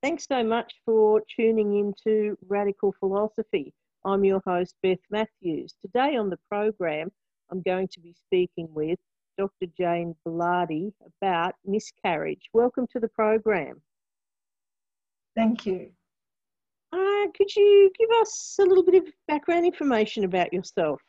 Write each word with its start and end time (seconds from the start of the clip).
Thanks 0.00 0.26
so 0.28 0.44
much 0.44 0.72
for 0.84 1.20
tuning 1.34 1.76
into 1.76 2.38
Radical 2.46 2.94
Philosophy. 3.00 3.74
I'm 4.04 4.24
your 4.24 4.40
host, 4.46 4.76
Beth 4.80 5.00
Matthews. 5.10 5.74
Today 5.82 6.16
on 6.16 6.30
the 6.30 6.38
program, 6.48 7.10
I'm 7.50 7.62
going 7.62 7.88
to 7.88 8.00
be 8.00 8.14
speaking 8.14 8.68
with 8.70 9.00
Dr. 9.38 9.66
Jane 9.76 10.14
Bilardi 10.24 10.92
about 11.20 11.56
miscarriage. 11.64 12.42
Welcome 12.52 12.86
to 12.92 13.00
the 13.00 13.08
program. 13.08 13.82
Thank 15.34 15.66
you. 15.66 15.90
Uh, 16.92 17.26
could 17.36 17.54
you 17.56 17.90
give 17.98 18.10
us 18.20 18.54
a 18.60 18.64
little 18.64 18.84
bit 18.84 19.02
of 19.02 19.12
background 19.26 19.66
information 19.66 20.22
about 20.22 20.52
yourself? 20.52 21.02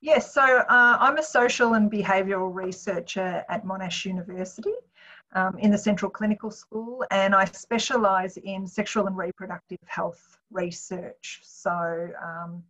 Yes, 0.00 0.32
so 0.32 0.40
uh, 0.40 0.64
I'm 0.98 1.18
a 1.18 1.22
social 1.22 1.74
and 1.74 1.92
behavioural 1.92 2.54
researcher 2.54 3.44
at 3.50 3.66
Monash 3.66 4.06
University 4.06 4.72
um, 5.32 5.58
in 5.58 5.70
the 5.70 5.78
Central 5.78 6.10
Clinical 6.10 6.50
School, 6.50 7.04
and 7.10 7.34
I 7.34 7.44
specialise 7.44 8.36
in 8.38 8.66
sexual 8.66 9.06
and 9.06 9.16
reproductive 9.16 9.78
health 9.86 10.38
research. 10.50 11.40
So, 11.42 11.70
um, 12.22 12.62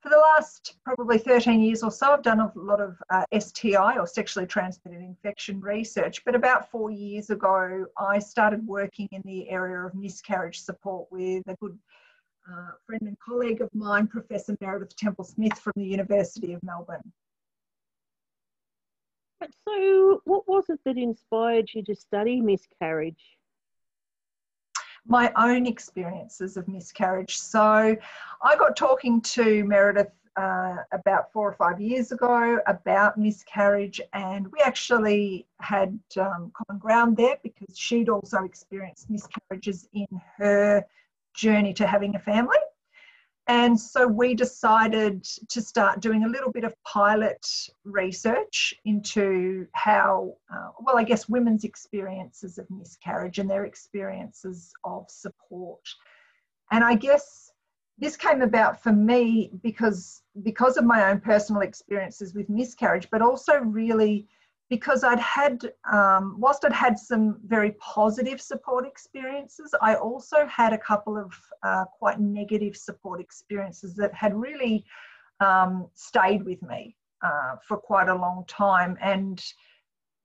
for 0.00 0.10
the 0.10 0.18
last 0.18 0.76
probably 0.84 1.16
13 1.16 1.60
years 1.60 1.82
or 1.82 1.90
so, 1.90 2.12
I've 2.12 2.22
done 2.22 2.40
a 2.40 2.52
lot 2.54 2.78
of 2.78 3.02
uh, 3.08 3.24
STI 3.38 3.96
or 3.98 4.06
sexually 4.06 4.46
transmitted 4.46 5.00
infection 5.00 5.60
research. 5.62 6.22
But 6.26 6.34
about 6.34 6.70
four 6.70 6.90
years 6.90 7.30
ago, 7.30 7.86
I 7.98 8.18
started 8.18 8.66
working 8.66 9.08
in 9.12 9.22
the 9.24 9.48
area 9.48 9.78
of 9.78 9.94
miscarriage 9.94 10.60
support 10.60 11.10
with 11.10 11.48
a 11.48 11.56
good 11.56 11.78
uh, 12.46 12.72
friend 12.86 13.00
and 13.02 13.18
colleague 13.18 13.62
of 13.62 13.74
mine, 13.74 14.06
Professor 14.06 14.54
Meredith 14.60 14.94
Temple 14.94 15.24
Smith 15.24 15.58
from 15.58 15.72
the 15.76 15.86
University 15.86 16.52
of 16.52 16.62
Melbourne. 16.62 17.12
So, 19.66 20.20
what 20.24 20.46
was 20.48 20.64
it 20.68 20.80
that 20.84 20.96
inspired 20.96 21.70
you 21.74 21.82
to 21.84 21.94
study 21.94 22.40
miscarriage? 22.40 23.38
My 25.06 25.32
own 25.36 25.66
experiences 25.66 26.56
of 26.56 26.68
miscarriage. 26.68 27.36
So, 27.38 27.96
I 28.42 28.56
got 28.56 28.76
talking 28.76 29.20
to 29.22 29.64
Meredith 29.64 30.12
uh, 30.36 30.76
about 30.92 31.32
four 31.32 31.48
or 31.48 31.52
five 31.52 31.80
years 31.80 32.12
ago 32.12 32.58
about 32.66 33.16
miscarriage, 33.16 34.00
and 34.12 34.50
we 34.50 34.58
actually 34.64 35.46
had 35.60 35.98
um, 36.18 36.52
common 36.54 36.80
ground 36.80 37.16
there 37.16 37.36
because 37.42 37.78
she'd 37.78 38.08
also 38.08 38.44
experienced 38.44 39.08
miscarriages 39.10 39.88
in 39.92 40.06
her 40.36 40.84
journey 41.34 41.72
to 41.74 41.86
having 41.86 42.16
a 42.16 42.18
family. 42.18 42.58
And 43.46 43.78
so 43.78 44.06
we 44.06 44.34
decided 44.34 45.22
to 45.50 45.60
start 45.60 46.00
doing 46.00 46.24
a 46.24 46.28
little 46.28 46.50
bit 46.50 46.64
of 46.64 46.74
pilot 46.84 47.46
research 47.84 48.74
into 48.86 49.66
how, 49.72 50.34
uh, 50.52 50.70
well, 50.80 50.96
I 50.96 51.04
guess 51.04 51.28
women's 51.28 51.64
experiences 51.64 52.56
of 52.56 52.66
miscarriage 52.70 53.38
and 53.38 53.50
their 53.50 53.66
experiences 53.66 54.72
of 54.84 55.10
support. 55.10 55.86
And 56.70 56.82
I 56.82 56.94
guess 56.94 57.52
this 57.98 58.16
came 58.16 58.40
about 58.40 58.82
for 58.82 58.92
me 58.92 59.50
because 59.62 60.22
because 60.42 60.78
of 60.78 60.84
my 60.84 61.10
own 61.10 61.20
personal 61.20 61.60
experiences 61.60 62.34
with 62.34 62.48
miscarriage, 62.48 63.08
but 63.10 63.20
also 63.20 63.58
really 63.58 64.26
because 64.70 65.04
I'd 65.04 65.20
had, 65.20 65.72
um, 65.92 66.36
whilst 66.38 66.64
I'd 66.64 66.72
had 66.72 66.98
some 66.98 67.38
very 67.44 67.72
positive 67.72 68.40
support 68.40 68.86
experiences, 68.86 69.74
I 69.82 69.94
also 69.94 70.46
had 70.46 70.72
a 70.72 70.78
couple 70.78 71.18
of 71.18 71.32
uh, 71.62 71.84
quite 71.98 72.18
negative 72.18 72.76
support 72.76 73.20
experiences 73.20 73.94
that 73.96 74.14
had 74.14 74.34
really 74.34 74.84
um, 75.40 75.88
stayed 75.94 76.44
with 76.44 76.62
me 76.62 76.96
uh, 77.22 77.56
for 77.66 77.76
quite 77.76 78.08
a 78.08 78.14
long 78.14 78.44
time. 78.48 78.96
And 79.02 79.42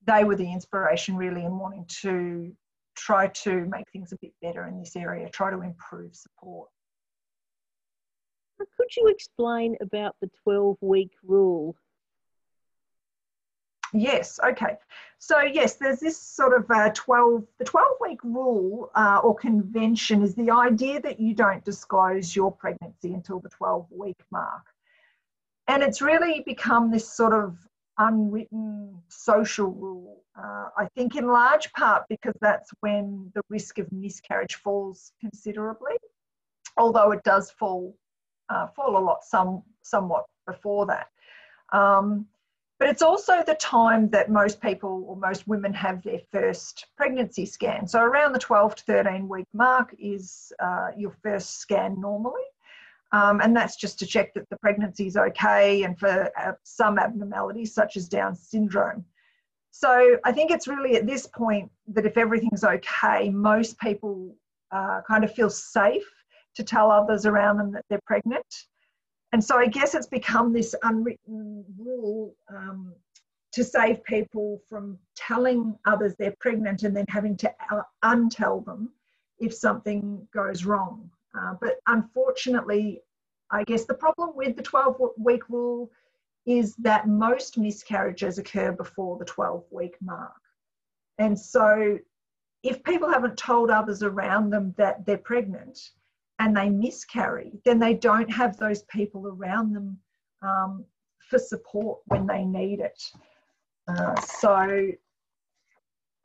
they 0.06 0.23
were 0.23 0.36
the 0.36 0.52
inspiration 0.52 1.18
really 1.18 1.44
in 1.44 1.58
wanting 1.58 1.86
to 2.02 2.56
try 2.96 3.28
to 3.28 3.66
make 3.66 3.86
things 3.92 4.14
a 4.14 4.18
bit 4.22 4.31
better 4.42 4.68
in 4.68 4.80
this 4.80 4.96
area, 4.96 5.30
try 5.30 5.52
to 5.52 5.62
improve 5.62 6.16
support. 6.16 6.69
Could 8.58 8.96
you 8.96 9.08
explain 9.08 9.78
about 9.81 10.16
the 10.22 10.30
12 10.44 10.78
week 10.81 11.12
rule 11.24 11.75
Yes, 13.94 14.39
okay. 14.45 14.77
So, 15.17 15.41
yes, 15.41 15.75
there's 15.75 16.00
this 16.00 16.17
sort 16.17 16.57
of 16.57 16.69
uh, 16.69 16.91
12, 16.94 17.44
the 17.57 17.66
12 17.66 17.88
week 18.01 18.23
rule 18.23 18.91
uh, 18.95 19.19
or 19.23 19.35
convention 19.35 20.22
is 20.22 20.35
the 20.35 20.51
idea 20.51 21.01
that 21.01 21.19
you 21.19 21.33
don't 21.33 21.63
disclose 21.66 22.35
your 22.35 22.51
pregnancy 22.51 23.13
until 23.13 23.39
the 23.39 23.50
12 23.50 23.88
week 23.91 24.19
mark. 24.31 24.66
And 25.67 25.83
it's 25.83 26.01
really 26.01 26.44
become 26.45 26.91
this 26.91 27.11
sort 27.11 27.33
of 27.33 27.57
unwritten 27.97 28.95
social 29.09 29.67
rule, 29.67 30.23
uh, 30.38 30.69
I 30.77 30.88
think, 30.95 31.16
in 31.16 31.27
large 31.27 31.71
part 31.73 32.06
because 32.09 32.33
that's 32.39 32.71
when 32.79 33.31
the 33.35 33.41
risk 33.50 33.77
of 33.77 33.91
miscarriage 33.91 34.56
falls 34.56 35.11
considerably, 35.19 35.97
although 36.77 37.11
it 37.11 37.23
does 37.23 37.51
fall, 37.51 37.95
uh, 38.50 38.67
fall 38.67 38.97
a 38.97 39.03
lot, 39.03 39.23
some, 39.23 39.63
somewhat 39.81 40.25
before 40.47 40.85
that. 40.85 41.07
Um, 41.73 42.25
but 42.79 42.88
it's 42.88 43.01
also 43.01 43.44
the 43.45 43.56
time 43.56 44.09
that 44.09 44.31
most 44.31 44.62
people 44.62 45.03
or 45.06 45.17
most 45.17 45.47
women 45.47 45.73
have 45.73 46.01
their 46.01 46.19
first 46.31 46.88
pregnancy 46.95 47.45
scan. 47.45 47.85
So 47.85 48.01
around 48.01 48.31
the 48.31 48.40
12 48.40 48.75
to 48.78 48.84
13 48.84 49.28
week 49.28 49.47
mark 49.53 49.94
is 50.00 50.53
uh, 50.63 50.88
your 50.97 51.12
first 51.22 51.59
scan 51.59 52.00
normally. 52.00 52.41
Um, 53.12 53.41
and 53.41 53.56
that's 53.56 53.75
just 53.75 54.00
to 54.00 54.06
check 54.06 54.34
that 54.35 54.47
the 54.50 54.57
pregnancy 54.57 55.07
is 55.07 55.18
okay 55.18 55.84
and 55.84 56.00
for 56.00 56.31
uh, 56.39 56.53
some 56.63 56.97
abnormalities 56.97 57.73
such 57.73 57.97
as 57.97 58.07
Down 58.07 58.35
syndrome. 58.35 59.03
So 59.72 60.18
I 60.23 60.31
think 60.31 60.51
it's 60.51 60.68
really 60.68 60.95
at 60.95 61.06
this 61.06 61.28
point 61.28 61.69
that 61.88 62.06
if 62.06 62.18
everything's 62.18 62.63
okay, 62.63 63.29
most 63.29 63.78
people 63.79 64.35
uh, 64.72 65.01
kind 65.07 65.23
of 65.23 65.34
feel 65.34 65.50
safe 65.50 66.07
to 66.56 66.63
tell 66.63 66.91
others 66.91 67.25
around 67.25 67.57
them 67.57 67.72
that 67.73 67.85
they're 67.89 68.00
pregnant. 68.06 68.45
And 69.31 69.44
so 69.44 69.57
I 69.57 69.67
guess 69.67 69.94
it's 69.94 70.07
become 70.07 70.51
this 70.53 70.73
unwritten 70.84 71.63
rule 71.78 72.35
um, 72.50 72.94
to 73.51 73.63
save 73.63 74.03
people 74.03 74.62
from 74.67 74.97
telling 75.16 75.78
others 75.85 76.16
they're 76.17 76.35
pregnant 76.40 76.84
and 76.84 76.95
then 76.95 77.06
having 77.09 77.38
to 77.38 77.53
untell 78.03 78.66
them 78.66 78.91
if 79.39 79.53
something 79.53 80.28
goes 80.34 80.66
wrong. 80.66 81.09
Uh, 81.38 81.53
but 81.62 81.79
unfortunately, 81.88 83.01
I 83.51 83.63
guess 83.63 83.85
the 83.85 83.94
problem 83.94 84.31
with 84.35 84.56
the 84.56 84.63
12 84.63 85.00
week 85.18 85.47
rule 85.50 85.91
is 86.45 86.75
that 86.78 87.07
most 87.07 87.57
miscarriages 87.57 88.38
occur 88.38 88.72
before 88.72 89.18
the 89.18 89.25
12 89.25 89.63
week 89.72 89.95
mark. 90.01 90.41
And 91.18 91.38
so 91.38 92.00
if 92.63 92.84
people 92.84 93.09
haven't 93.09 93.38
told 93.38 93.69
others 93.69 94.03
around 94.03 94.50
them 94.50 94.73
that 94.78 95.06
they're 95.06 95.18
pregnant, 95.18 95.91
and 96.39 96.55
they 96.55 96.69
miscarry, 96.69 97.59
then 97.66 97.79
they 97.79 97.94
don't 97.94 98.31
have 98.31 98.57
those 98.57 98.83
people 98.83 99.27
around 99.27 99.73
them 99.73 99.97
um, 100.41 100.85
for 101.29 101.38
support 101.38 102.00
when 102.05 102.25
they 102.25 102.44
need 102.44 102.79
it. 102.79 103.01
Uh, 103.88 104.19
so 104.22 104.88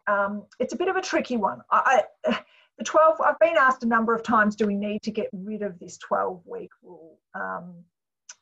um, 0.06 0.44
it's 0.60 0.72
a 0.72 0.76
bit 0.76 0.88
of 0.88 0.96
a 0.96 1.02
tricky 1.02 1.36
one. 1.36 1.60
I, 1.70 2.04
I, 2.24 2.40
the 2.78 2.84
12, 2.84 3.20
I've 3.20 3.38
been 3.40 3.56
asked 3.56 3.82
a 3.82 3.88
number 3.88 4.14
of 4.14 4.22
times, 4.22 4.56
do 4.56 4.66
we 4.66 4.76
need 4.76 5.02
to 5.02 5.10
get 5.10 5.28
rid 5.32 5.62
of 5.62 5.78
this 5.78 5.98
12 5.98 6.42
week 6.46 6.70
rule? 6.82 7.18
Um, 7.34 7.74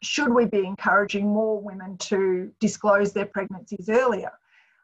should 0.02 0.32
we 0.32 0.46
be 0.46 0.66
encouraging 0.66 1.26
more 1.26 1.60
women 1.60 1.96
to 1.98 2.50
disclose 2.60 3.12
their 3.12 3.26
pregnancies 3.26 3.88
earlier? 3.88 4.32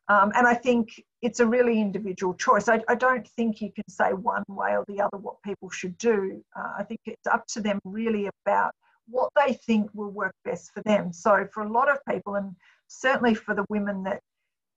Um, 0.09 0.33
and 0.35 0.47
I 0.47 0.55
think 0.55 1.03
it's 1.21 1.41
a 1.41 1.47
really 1.47 1.81
individual 1.81 2.33
choice. 2.33 2.69
I, 2.69 2.81
I, 2.89 2.95
don't 2.95 3.29
think 3.29 3.61
you 3.61 3.71
can 3.71 3.85
say 3.91 4.15
one 4.15 4.45
way 4.49 4.71
or 4.71 4.85
the 4.89 5.03
other 5.03 5.19
what 5.19 5.43
people 5.43 5.69
should 5.69 5.99
do. 5.99 6.43
Uh, 6.57 6.73
I 6.79 6.83
think 6.83 7.01
it's 7.05 7.27
up 7.27 7.47
to 7.49 7.61
them 7.61 7.79
really 7.85 8.29
about 8.45 8.73
what 9.07 9.31
they 9.37 9.53
think 9.53 9.91
will 9.93 10.11
work 10.11 10.35
best 10.45 10.73
for 10.73 10.83
them. 10.83 11.13
So, 11.13 11.47
for 11.53 11.63
a 11.63 11.71
lot 11.71 11.91
of 11.91 11.99
people, 12.09 12.37
and 12.37 12.55
certainly 12.87 13.35
for 13.35 13.55
the 13.55 13.67
women 13.69 14.03
that 14.05 14.21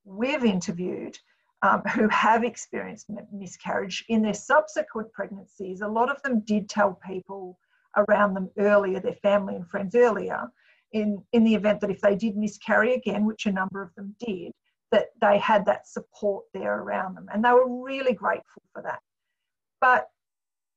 we've 0.04 0.44
interviewed 0.44 1.18
um, 1.62 1.82
who 1.96 2.08
have 2.10 2.44
experienced 2.44 3.08
miscarriage 3.32 4.04
in 4.10 4.22
their 4.22 4.34
subsequent 4.34 5.14
pregnancies, 5.14 5.82
a 5.82 5.88
lot 5.88 6.10
of 6.10 6.22
them 6.24 6.42
did 6.42 6.68
tell 6.70 7.00
people 7.08 7.58
around 7.96 8.34
them 8.34 8.50
earlier, 8.58 9.00
their 9.00 9.14
family 9.14 9.56
and 9.56 9.70
friends 9.70 9.96
earlier, 9.96 10.50
in, 10.94 11.24
in 11.32 11.44
the 11.44 11.56
event 11.56 11.80
that 11.82 11.92
if 11.92 12.02
they 12.02 12.16
did 12.16 12.36
miscarry 12.36 12.94
again, 12.94 13.26
which 13.26 13.46
a 13.46 13.52
number 13.52 13.82
of 13.82 13.94
them 13.96 14.16
did, 14.20 14.52
that 14.92 15.10
they 15.22 15.38
had 15.38 15.66
that 15.66 15.88
support 15.88 16.46
there 16.54 16.80
around 16.80 17.16
them. 17.16 17.28
And 17.34 17.44
they 17.44 17.52
were 17.52 17.84
really 17.84 18.14
grateful 18.14 18.62
for 18.74 18.82
that. 18.84 19.00
But, 19.80 20.10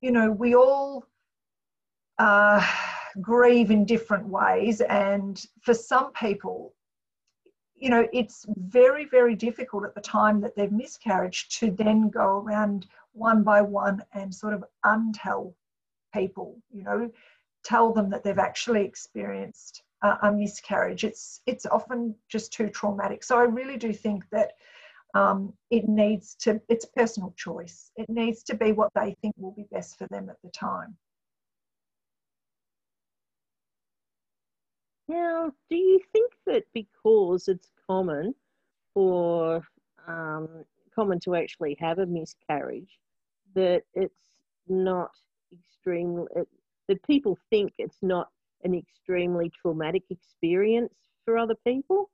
you 0.01 0.11
know, 0.11 0.31
we 0.31 0.55
all 0.55 1.05
uh, 2.19 2.65
grieve 3.21 3.71
in 3.71 3.85
different 3.85 4.27
ways. 4.27 4.81
And 4.81 5.45
for 5.63 5.75
some 5.75 6.13
people, 6.13 6.75
you 7.77 7.91
know, 7.91 8.09
it's 8.13 8.47
very, 8.57 9.05
very 9.07 9.35
difficult 9.35 9.85
at 9.85 9.95
the 9.95 10.01
time 10.01 10.41
that 10.41 10.57
they've 10.57 10.73
miscarried 10.73 11.35
to 11.51 11.71
then 11.71 12.09
go 12.09 12.39
around 12.39 12.87
one 13.13 13.43
by 13.43 13.63
one 13.63 14.03
and 14.13 14.35
sort 14.35 14.55
of 14.55 14.65
untell 14.85 15.53
people, 16.13 16.57
you 16.73 16.85
know, 16.85 17.11
tell 17.65 17.93
them 17.93 18.11
that 18.11 18.23
they've 18.23 18.39
actually 18.39 18.85
experienced 18.85 19.83
a 20.23 20.33
miscarriage. 20.33 21.05
It's 21.05 21.41
it's 21.47 21.67
often 21.67 22.15
just 22.29 22.53
too 22.53 22.69
traumatic. 22.69 23.25
So 23.25 23.39
I 23.39 23.45
really 23.45 23.77
do 23.77 23.93
think 23.93 24.25
that 24.31 24.53
um, 25.15 25.53
it 25.71 25.89
needs 25.89 26.35
to, 26.41 26.61
it's 26.69 26.85
personal 26.85 27.33
choice. 27.37 27.93
It 27.97 28.09
needs 28.09 28.43
to 28.45 28.55
be 28.55 28.73
what 28.73 28.91
they 28.95 29.17
think 29.23 29.35
will 29.39 29.53
be 29.53 29.67
best 29.71 29.97
for 29.97 30.09
them 30.09 30.29
at 30.29 30.37
the 30.43 30.51
time. 30.51 30.97
Now, 35.07 35.53
do 35.71 35.77
you 35.77 36.01
think 36.13 36.33
that 36.47 36.65
because 36.73 37.47
it's 37.47 37.71
common 37.87 38.35
for 38.93 39.63
um, 40.09 40.65
common 40.95 41.21
to 41.21 41.37
actually 41.37 41.77
have 41.79 41.99
a 41.99 42.07
miscarriage, 42.07 42.99
that 43.55 43.83
it's 43.93 44.15
not 44.67 45.11
extremely 45.53 46.27
that 46.89 47.03
people 47.07 47.39
think 47.51 47.73
it's 47.79 47.99
not 48.03 48.29
an 48.65 48.75
extremely 48.75 49.51
traumatic 49.61 50.03
experience 50.11 50.95
for 51.25 51.39
other 51.39 51.55
people? 51.67 52.11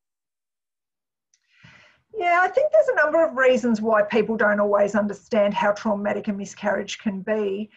Yeah, 2.17 2.41
I 2.43 2.49
think 2.49 2.73
there's 2.73 2.89
a 2.89 2.97
number 2.97 3.25
of 3.25 3.37
reasons 3.37 3.81
why 3.81 4.03
people 4.03 4.37
don't 4.37 4.61
always 4.61 4.95
understand 4.95 5.55
how 5.55 5.73
traumatic 5.73 6.29
a 6.29 6.33
miscarriage 6.33 6.99
can 6.99 7.23
be. 7.23 7.71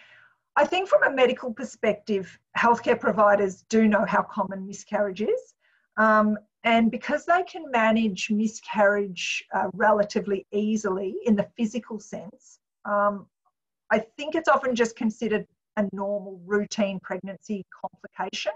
I 0.55 0.65
think 0.65 0.87
from 0.87 1.03
a 1.03 1.11
medical 1.11 1.53
perspective, 1.53 2.37
healthcare 2.57 2.99
providers 2.99 3.63
do 3.69 3.87
know 3.87 4.05
how 4.05 4.23
common 4.23 4.65
miscarriage 4.65 5.21
is. 5.21 5.53
Um, 5.97 6.37
and 6.63 6.89
because 6.89 7.25
they 7.25 7.43
can 7.43 7.69
manage 7.71 8.31
miscarriage 8.31 9.43
uh, 9.53 9.69
relatively 9.73 10.45
easily 10.51 11.15
in 11.25 11.35
the 11.35 11.47
physical 11.57 11.99
sense, 11.99 12.59
um, 12.85 13.27
I 13.91 13.99
think 14.17 14.35
it's 14.35 14.47
often 14.47 14.75
just 14.75 14.95
considered 14.95 15.45
a 15.77 15.87
normal 15.91 16.39
routine 16.45 16.99
pregnancy 17.01 17.65
complication. 17.81 18.53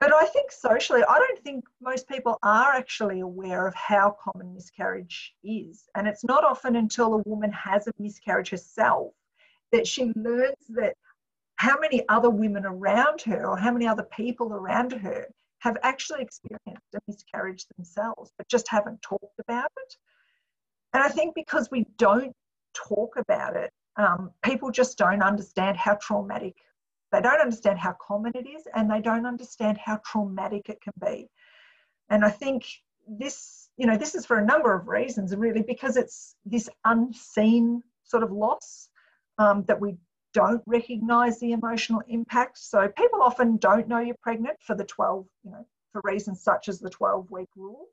But 0.00 0.14
I 0.14 0.24
think 0.24 0.50
socially, 0.50 1.02
I 1.06 1.18
don't 1.18 1.38
think 1.40 1.64
most 1.82 2.08
people 2.08 2.38
are 2.42 2.72
actually 2.72 3.20
aware 3.20 3.66
of 3.66 3.74
how 3.74 4.16
common 4.18 4.54
miscarriage 4.54 5.34
is. 5.44 5.88
And 5.94 6.08
it's 6.08 6.24
not 6.24 6.42
often 6.42 6.76
until 6.76 7.14
a 7.14 7.22
woman 7.26 7.52
has 7.52 7.86
a 7.86 7.92
miscarriage 7.98 8.48
herself 8.48 9.12
that 9.72 9.86
she 9.86 10.10
learns 10.16 10.56
that 10.70 10.96
how 11.56 11.78
many 11.78 12.02
other 12.08 12.30
women 12.30 12.64
around 12.64 13.20
her 13.22 13.46
or 13.46 13.58
how 13.58 13.70
many 13.70 13.86
other 13.86 14.04
people 14.04 14.54
around 14.54 14.92
her 14.92 15.28
have 15.58 15.76
actually 15.82 16.22
experienced 16.22 16.94
a 16.94 17.00
miscarriage 17.06 17.66
themselves, 17.76 18.32
but 18.38 18.48
just 18.48 18.66
haven't 18.68 19.02
talked 19.02 19.38
about 19.38 19.70
it. 19.76 19.94
And 20.94 21.02
I 21.02 21.08
think 21.08 21.34
because 21.34 21.70
we 21.70 21.84
don't 21.98 22.34
talk 22.74 23.16
about 23.16 23.54
it, 23.54 23.70
um, 23.96 24.30
people 24.42 24.70
just 24.70 24.96
don't 24.96 25.22
understand 25.22 25.76
how 25.76 25.98
traumatic 26.00 26.56
they 27.12 27.20
don't 27.20 27.40
understand 27.40 27.78
how 27.78 27.94
common 28.00 28.32
it 28.34 28.46
is 28.48 28.66
and 28.74 28.90
they 28.90 29.00
don't 29.00 29.26
understand 29.26 29.78
how 29.78 30.00
traumatic 30.04 30.68
it 30.68 30.80
can 30.80 30.92
be. 31.00 31.28
And 32.08 32.24
i 32.24 32.30
think 32.30 32.64
this 33.08 33.70
you 33.76 33.86
know 33.86 33.96
this 33.96 34.14
is 34.14 34.26
for 34.26 34.38
a 34.38 34.44
number 34.44 34.72
of 34.74 34.86
reasons 34.86 35.34
really 35.34 35.62
because 35.62 35.96
it's 35.96 36.36
this 36.44 36.68
unseen 36.84 37.82
sort 38.04 38.22
of 38.22 38.30
loss 38.30 38.88
um, 39.38 39.64
that 39.64 39.80
we 39.80 39.96
don't 40.32 40.62
recognize 40.66 41.40
the 41.40 41.52
emotional 41.52 42.02
impact. 42.08 42.58
So 42.58 42.88
people 42.88 43.22
often 43.22 43.56
don't 43.56 43.88
know 43.88 43.98
you're 43.98 44.16
pregnant 44.22 44.58
for 44.60 44.76
the 44.76 44.84
12 44.84 45.26
you 45.44 45.50
know 45.50 45.66
for 45.92 46.00
reasons 46.04 46.42
such 46.42 46.68
as 46.68 46.78
the 46.78 46.90
12 46.90 47.30
week 47.30 47.48
rule. 47.56 47.86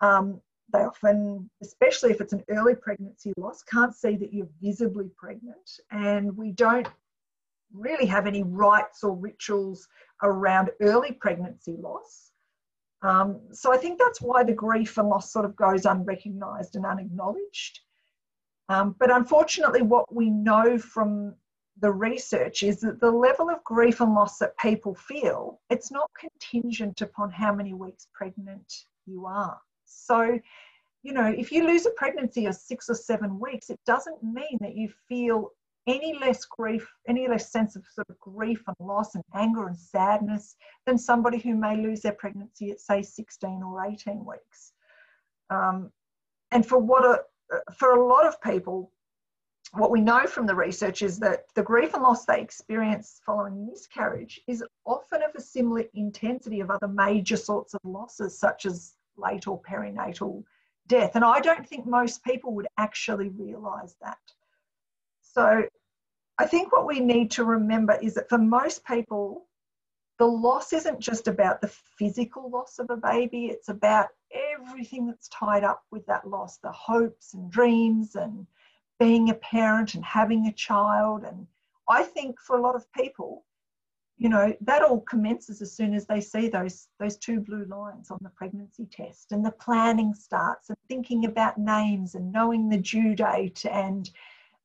Um, 0.00 0.40
they 0.72 0.80
often, 0.80 1.50
especially 1.62 2.10
if 2.10 2.22
it's 2.22 2.32
an 2.32 2.42
early 2.48 2.74
pregnancy 2.74 3.34
loss, 3.36 3.62
can't 3.62 3.94
see 3.94 4.16
that 4.16 4.32
you're 4.32 4.48
visibly 4.62 5.10
pregnant. 5.16 5.78
And 5.90 6.34
we 6.36 6.52
don't 6.52 6.88
really 7.74 8.06
have 8.06 8.26
any 8.26 8.42
rites 8.42 9.02
or 9.02 9.14
rituals 9.14 9.86
around 10.22 10.70
early 10.80 11.12
pregnancy 11.12 11.76
loss. 11.78 12.30
Um, 13.02 13.40
so 13.52 13.72
I 13.72 13.76
think 13.76 13.98
that's 13.98 14.22
why 14.22 14.44
the 14.44 14.54
grief 14.54 14.96
and 14.96 15.08
loss 15.08 15.30
sort 15.30 15.44
of 15.44 15.54
goes 15.56 15.84
unrecognised 15.84 16.76
and 16.76 16.86
unacknowledged. 16.86 17.80
Um, 18.70 18.96
but 18.98 19.10
unfortunately, 19.10 19.82
what 19.82 20.12
we 20.14 20.30
know 20.30 20.78
from 20.78 21.34
the 21.80 21.92
research 21.92 22.62
is 22.62 22.80
that 22.80 23.00
the 23.00 23.10
level 23.10 23.50
of 23.50 23.62
grief 23.64 24.00
and 24.00 24.14
loss 24.14 24.38
that 24.38 24.56
people 24.58 24.94
feel, 24.94 25.60
it's 25.68 25.90
not 25.90 26.10
contingent 26.18 27.02
upon 27.02 27.30
how 27.30 27.54
many 27.54 27.74
weeks 27.74 28.06
pregnant 28.14 28.72
you 29.06 29.26
are. 29.26 29.58
So, 29.84 30.38
you 31.02 31.12
know, 31.12 31.26
if 31.26 31.52
you 31.52 31.66
lose 31.66 31.84
a 31.84 31.90
pregnancy 31.90 32.46
of 32.46 32.54
six 32.54 32.88
or 32.88 32.94
seven 32.94 33.38
weeks, 33.38 33.68
it 33.68 33.80
doesn't 33.84 34.22
mean 34.22 34.56
that 34.60 34.76
you 34.76 34.88
feel 35.08 35.50
any 35.86 36.18
less 36.18 36.44
grief, 36.44 36.90
any 37.08 37.28
less 37.28 37.50
sense 37.50 37.76
of 37.76 37.84
sort 37.92 38.08
of 38.08 38.18
grief 38.18 38.62
and 38.66 38.76
loss 38.80 39.14
and 39.14 39.24
anger 39.34 39.66
and 39.66 39.76
sadness 39.76 40.56
than 40.86 40.96
somebody 40.96 41.38
who 41.38 41.54
may 41.54 41.76
lose 41.76 42.00
their 42.00 42.12
pregnancy 42.12 42.70
at 42.70 42.80
say 42.80 43.02
16 43.02 43.62
or 43.62 43.84
18 43.84 44.24
weeks. 44.24 44.72
Um, 45.50 45.90
and 46.50 46.66
for 46.66 46.78
what 46.78 47.04
a, 47.04 47.22
for 47.72 47.92
a 47.92 48.06
lot 48.06 48.26
of 48.26 48.40
people, 48.40 48.90
what 49.72 49.90
we 49.90 50.00
know 50.00 50.26
from 50.26 50.46
the 50.46 50.54
research 50.54 51.02
is 51.02 51.18
that 51.18 51.46
the 51.54 51.62
grief 51.62 51.94
and 51.94 52.02
loss 52.02 52.24
they 52.24 52.40
experience 52.40 53.20
following 53.26 53.66
miscarriage 53.66 54.40
is 54.46 54.64
often 54.86 55.22
of 55.22 55.30
a 55.34 55.40
similar 55.40 55.84
intensity 55.94 56.60
of 56.60 56.70
other 56.70 56.88
major 56.88 57.36
sorts 57.36 57.74
of 57.74 57.80
losses, 57.84 58.38
such 58.38 58.66
as 58.66 58.94
late 59.16 59.46
or 59.46 59.60
perinatal 59.62 60.44
death. 60.86 61.12
And 61.14 61.24
I 61.24 61.40
don't 61.40 61.66
think 61.66 61.86
most 61.86 62.22
people 62.24 62.54
would 62.54 62.68
actually 62.78 63.30
realise 63.30 63.96
that. 64.00 64.18
So 65.34 65.64
I 66.38 66.46
think 66.46 66.72
what 66.72 66.86
we 66.86 67.00
need 67.00 67.32
to 67.32 67.44
remember 67.44 67.98
is 68.00 68.14
that 68.14 68.28
for 68.28 68.38
most 68.38 68.84
people, 68.84 69.46
the 70.18 70.26
loss 70.26 70.72
isn't 70.72 71.00
just 71.00 71.26
about 71.26 71.60
the 71.60 71.68
physical 71.98 72.48
loss 72.48 72.78
of 72.78 72.88
a 72.90 72.96
baby, 72.96 73.46
it's 73.46 73.68
about 73.68 74.08
everything 74.32 75.06
that's 75.08 75.28
tied 75.28 75.64
up 75.64 75.82
with 75.90 76.06
that 76.06 76.28
loss 76.28 76.58
the 76.58 76.70
hopes 76.70 77.34
and 77.34 77.50
dreams 77.50 78.14
and 78.14 78.46
being 79.00 79.30
a 79.30 79.34
parent 79.34 79.94
and 79.94 80.04
having 80.04 80.46
a 80.46 80.52
child. 80.52 81.24
And 81.24 81.48
I 81.88 82.04
think 82.04 82.38
for 82.40 82.56
a 82.56 82.62
lot 82.62 82.76
of 82.76 82.92
people, 82.92 83.44
you 84.16 84.28
know 84.28 84.54
that 84.60 84.82
all 84.82 85.00
commences 85.00 85.60
as 85.60 85.74
soon 85.74 85.92
as 85.92 86.06
they 86.06 86.20
see 86.20 86.48
those 86.48 86.86
those 87.00 87.16
two 87.16 87.40
blue 87.40 87.64
lines 87.64 88.12
on 88.12 88.18
the 88.22 88.28
pregnancy 88.30 88.86
test 88.86 89.32
and 89.32 89.44
the 89.44 89.50
planning 89.50 90.14
starts 90.14 90.68
and 90.68 90.78
thinking 90.86 91.24
about 91.24 91.58
names 91.58 92.14
and 92.14 92.30
knowing 92.30 92.68
the 92.68 92.78
due 92.78 93.16
date 93.16 93.66
and 93.66 94.10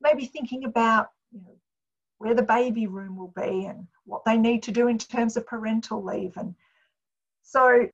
maybe 0.00 0.26
thinking 0.26 0.64
about 0.64 1.08
you 1.32 1.40
know 1.40 1.56
where 2.18 2.34
the 2.34 2.42
baby 2.42 2.86
room 2.86 3.16
will 3.16 3.32
be 3.36 3.66
and 3.66 3.86
what 4.04 4.22
they 4.24 4.36
need 4.36 4.62
to 4.62 4.72
do 4.72 4.88
in 4.88 4.98
terms 4.98 5.36
of 5.36 5.46
parental 5.46 6.02
leave 6.04 6.36
and 6.36 6.54
so 7.42 7.88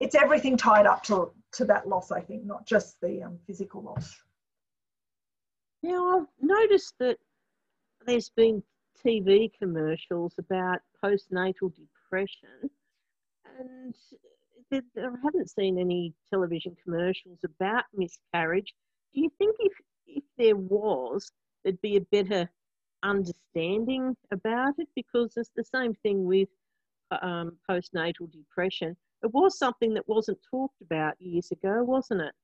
it's 0.00 0.14
everything 0.14 0.56
tied 0.56 0.86
up 0.86 1.02
to 1.02 1.30
to 1.52 1.64
that 1.64 1.88
loss 1.88 2.10
i 2.10 2.20
think 2.20 2.44
not 2.44 2.66
just 2.66 3.00
the 3.00 3.22
um, 3.22 3.38
physical 3.46 3.82
loss 3.82 4.14
now 5.82 6.18
i've 6.18 6.26
noticed 6.40 6.94
that 6.98 7.16
there's 8.06 8.30
been 8.30 8.62
TV 9.04 9.50
commercials 9.58 10.34
about 10.38 10.80
postnatal 11.02 11.72
depression, 11.74 12.70
and 13.58 13.94
I 14.72 15.16
haven't 15.22 15.50
seen 15.50 15.78
any 15.78 16.14
television 16.30 16.76
commercials 16.82 17.38
about 17.44 17.84
miscarriage. 17.94 18.72
Do 19.12 19.20
you 19.20 19.30
think 19.38 19.56
if 19.60 19.72
if 20.06 20.24
there 20.38 20.56
was, 20.56 21.30
there'd 21.62 21.80
be 21.80 21.96
a 21.96 22.00
better 22.00 22.48
understanding 23.02 24.16
about 24.32 24.74
it? 24.78 24.88
Because 24.94 25.32
it's 25.36 25.50
the 25.56 25.64
same 25.64 25.94
thing 26.02 26.24
with 26.24 26.48
um, 27.22 27.56
postnatal 27.68 28.30
depression. 28.32 28.96
It 29.22 29.32
was 29.32 29.58
something 29.58 29.94
that 29.94 30.08
wasn't 30.08 30.38
talked 30.50 30.80
about 30.82 31.14
years 31.20 31.50
ago, 31.50 31.82
wasn't 31.82 32.22
it? 32.22 32.34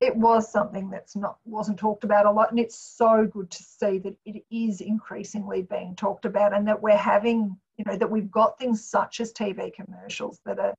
it 0.00 0.14
was 0.14 0.50
something 0.50 0.90
that's 0.90 1.16
not 1.16 1.38
wasn't 1.44 1.78
talked 1.78 2.04
about 2.04 2.26
a 2.26 2.30
lot 2.30 2.50
and 2.50 2.60
it's 2.60 2.76
so 2.76 3.26
good 3.26 3.50
to 3.50 3.62
see 3.62 3.98
that 3.98 4.14
it 4.26 4.44
is 4.50 4.80
increasingly 4.80 5.62
being 5.62 5.94
talked 5.96 6.24
about 6.24 6.52
and 6.52 6.68
that 6.68 6.80
we're 6.80 6.96
having 6.96 7.56
you 7.78 7.84
know 7.86 7.96
that 7.96 8.10
we've 8.10 8.30
got 8.30 8.58
things 8.58 8.84
such 8.84 9.20
as 9.20 9.32
tv 9.32 9.72
commercials 9.72 10.40
that 10.44 10.58
are 10.58 10.74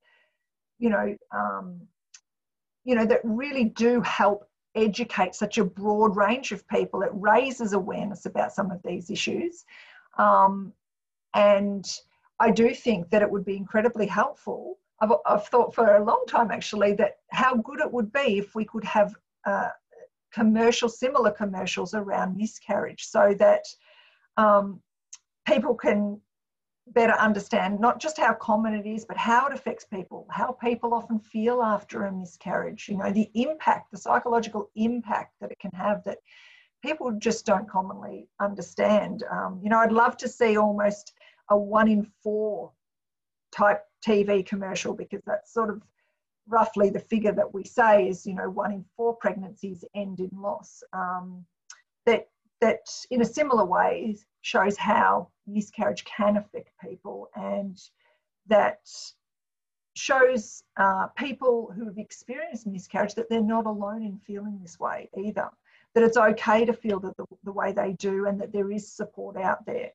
you 0.78 0.90
know 0.90 1.16
um, 1.32 1.82
you 2.84 2.96
know 2.96 3.06
that 3.06 3.22
really 3.24 3.66
do 3.66 4.02
help 4.02 4.48
educate 4.78 5.36
such 5.36 5.58
a 5.58 5.64
broad 5.64 6.16
range 6.16 6.52
of 6.52 6.68
people. 6.68 7.02
It 7.02 7.12
raises 7.14 7.74
awareness 7.74 8.26
about 8.26 8.54
some 8.54 8.72
of 8.72 8.82
these 8.84 9.10
issues. 9.10 9.66
Um, 10.18 10.74
and 11.34 11.86
i 12.40 12.52
do 12.52 12.74
think 12.74 13.10
that 13.10 13.22
it 13.22 13.30
would 13.30 13.46
be 13.46 13.58
incredibly 13.58 14.08
helpful. 14.08 14.78
I've, 15.02 15.12
I've 15.26 15.48
thought 15.48 15.74
for 15.74 15.96
a 15.96 16.04
long 16.04 16.24
time 16.28 16.52
actually 16.52 16.94
that 16.94 17.18
how 17.32 17.56
good 17.56 17.80
it 17.80 17.92
would 17.92 18.12
be 18.12 18.38
if 18.38 18.56
we 18.56 18.66
could 18.66 18.84
have 18.84 19.16
uh, 19.46 19.70
commercial, 20.32 20.90
similar 20.90 21.32
commercials 21.32 21.94
around 21.94 22.38
miscarriage 22.38 23.06
so 23.06 23.34
that 23.40 23.64
um, 24.38 24.82
people 25.46 25.76
can 25.76 26.20
better 26.94 27.14
understand 27.14 27.80
not 27.80 28.00
just 28.00 28.18
how 28.18 28.34
common 28.34 28.74
it 28.74 28.86
is, 28.86 29.06
but 29.06 29.18
how 29.18 29.48
it 29.48 29.54
affects 29.54 29.86
people, 29.86 30.28
how 30.32 30.52
people 30.52 30.94
often 30.94 31.20
feel 31.20 31.62
after 31.62 32.06
a 32.06 32.12
miscarriage, 32.12 32.88
you 32.90 32.98
know, 32.98 33.12
the 33.12 33.30
impact, 33.36 33.92
the 33.92 33.98
psychological 33.98 34.70
impact 34.76 35.34
that 35.42 35.52
it 35.52 35.60
can 35.60 35.72
have 35.72 36.04
that 36.06 36.18
people 36.84 37.12
just 37.12 37.46
don't 37.46 37.70
commonly 37.70 38.28
understand. 38.40 39.24
Um, 39.32 39.60
you 39.64 39.70
know, 39.70 39.80
I'd 39.80 39.92
love 39.92 40.18
to 40.18 40.28
see 40.28 40.58
almost 40.58 41.14
a 41.50 41.58
one 41.58 41.88
in 41.88 42.08
four 42.24 42.72
type 43.52 43.84
TV 44.06 44.46
commercial 44.46 44.94
because 44.94 45.22
that's 45.26 45.54
sort 45.54 45.70
of 45.70 45.82
roughly 46.48 46.90
the 46.90 47.00
figure 47.00 47.34
that 47.34 47.54
we 47.54 47.64
say 47.64 48.08
is, 48.08 48.26
you 48.26 48.34
know, 48.34 48.50
one 48.50 48.72
in 48.72 48.86
four 48.96 49.16
pregnancies 49.16 49.84
end 49.96 50.20
in 50.20 50.30
loss. 50.34 50.84
Um, 50.94 51.46
that 52.06 52.30
that 52.62 52.88
in 53.12 53.22
a 53.22 53.26
similar 53.26 53.66
way 53.66 54.18
shows 54.42 54.78
how 54.78 55.30
miscarriage 55.46 56.04
can 56.06 56.38
affect 56.38 56.70
people 56.82 57.30
and 57.36 57.80
that 58.48 58.80
shows 59.96 60.64
uh, 60.78 61.08
people 61.18 61.72
who 61.76 61.86
have 61.86 61.98
experienced 61.98 62.68
miscarriage 62.68 63.16
that 63.16 63.30
they're 63.30 63.42
not 63.42 63.66
alone 63.66 64.04
in 64.04 64.20
feeling 64.26 64.60
this 64.62 64.80
way 64.80 65.10
either 65.18 65.50
that 65.94 66.04
it's 66.04 66.18
okay 66.18 66.66
to 66.66 66.74
feel 66.74 67.00
that 67.00 67.18
the, 67.18 67.26
the 67.44 67.52
way 67.52 67.72
they 67.72 67.94
do 67.94 68.28
and 68.28 68.40
that 68.40 68.54
there 68.54 68.72
is 68.72 68.92
support 68.92 69.36
out 69.38 69.66
there. 69.66 69.90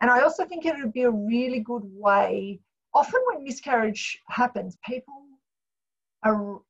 And 0.00 0.10
i 0.10 0.20
also 0.20 0.44
think 0.44 0.64
it 0.64 0.76
would 0.76 0.92
be 0.92 1.02
a 1.02 1.10
really 1.10 1.60
good 1.60 1.84
way 1.84 2.60
often 2.94 3.20
when 3.30 3.44
miscarriage 3.44 4.20
happens 4.26 4.76
people 4.84 5.22
are 6.22 6.60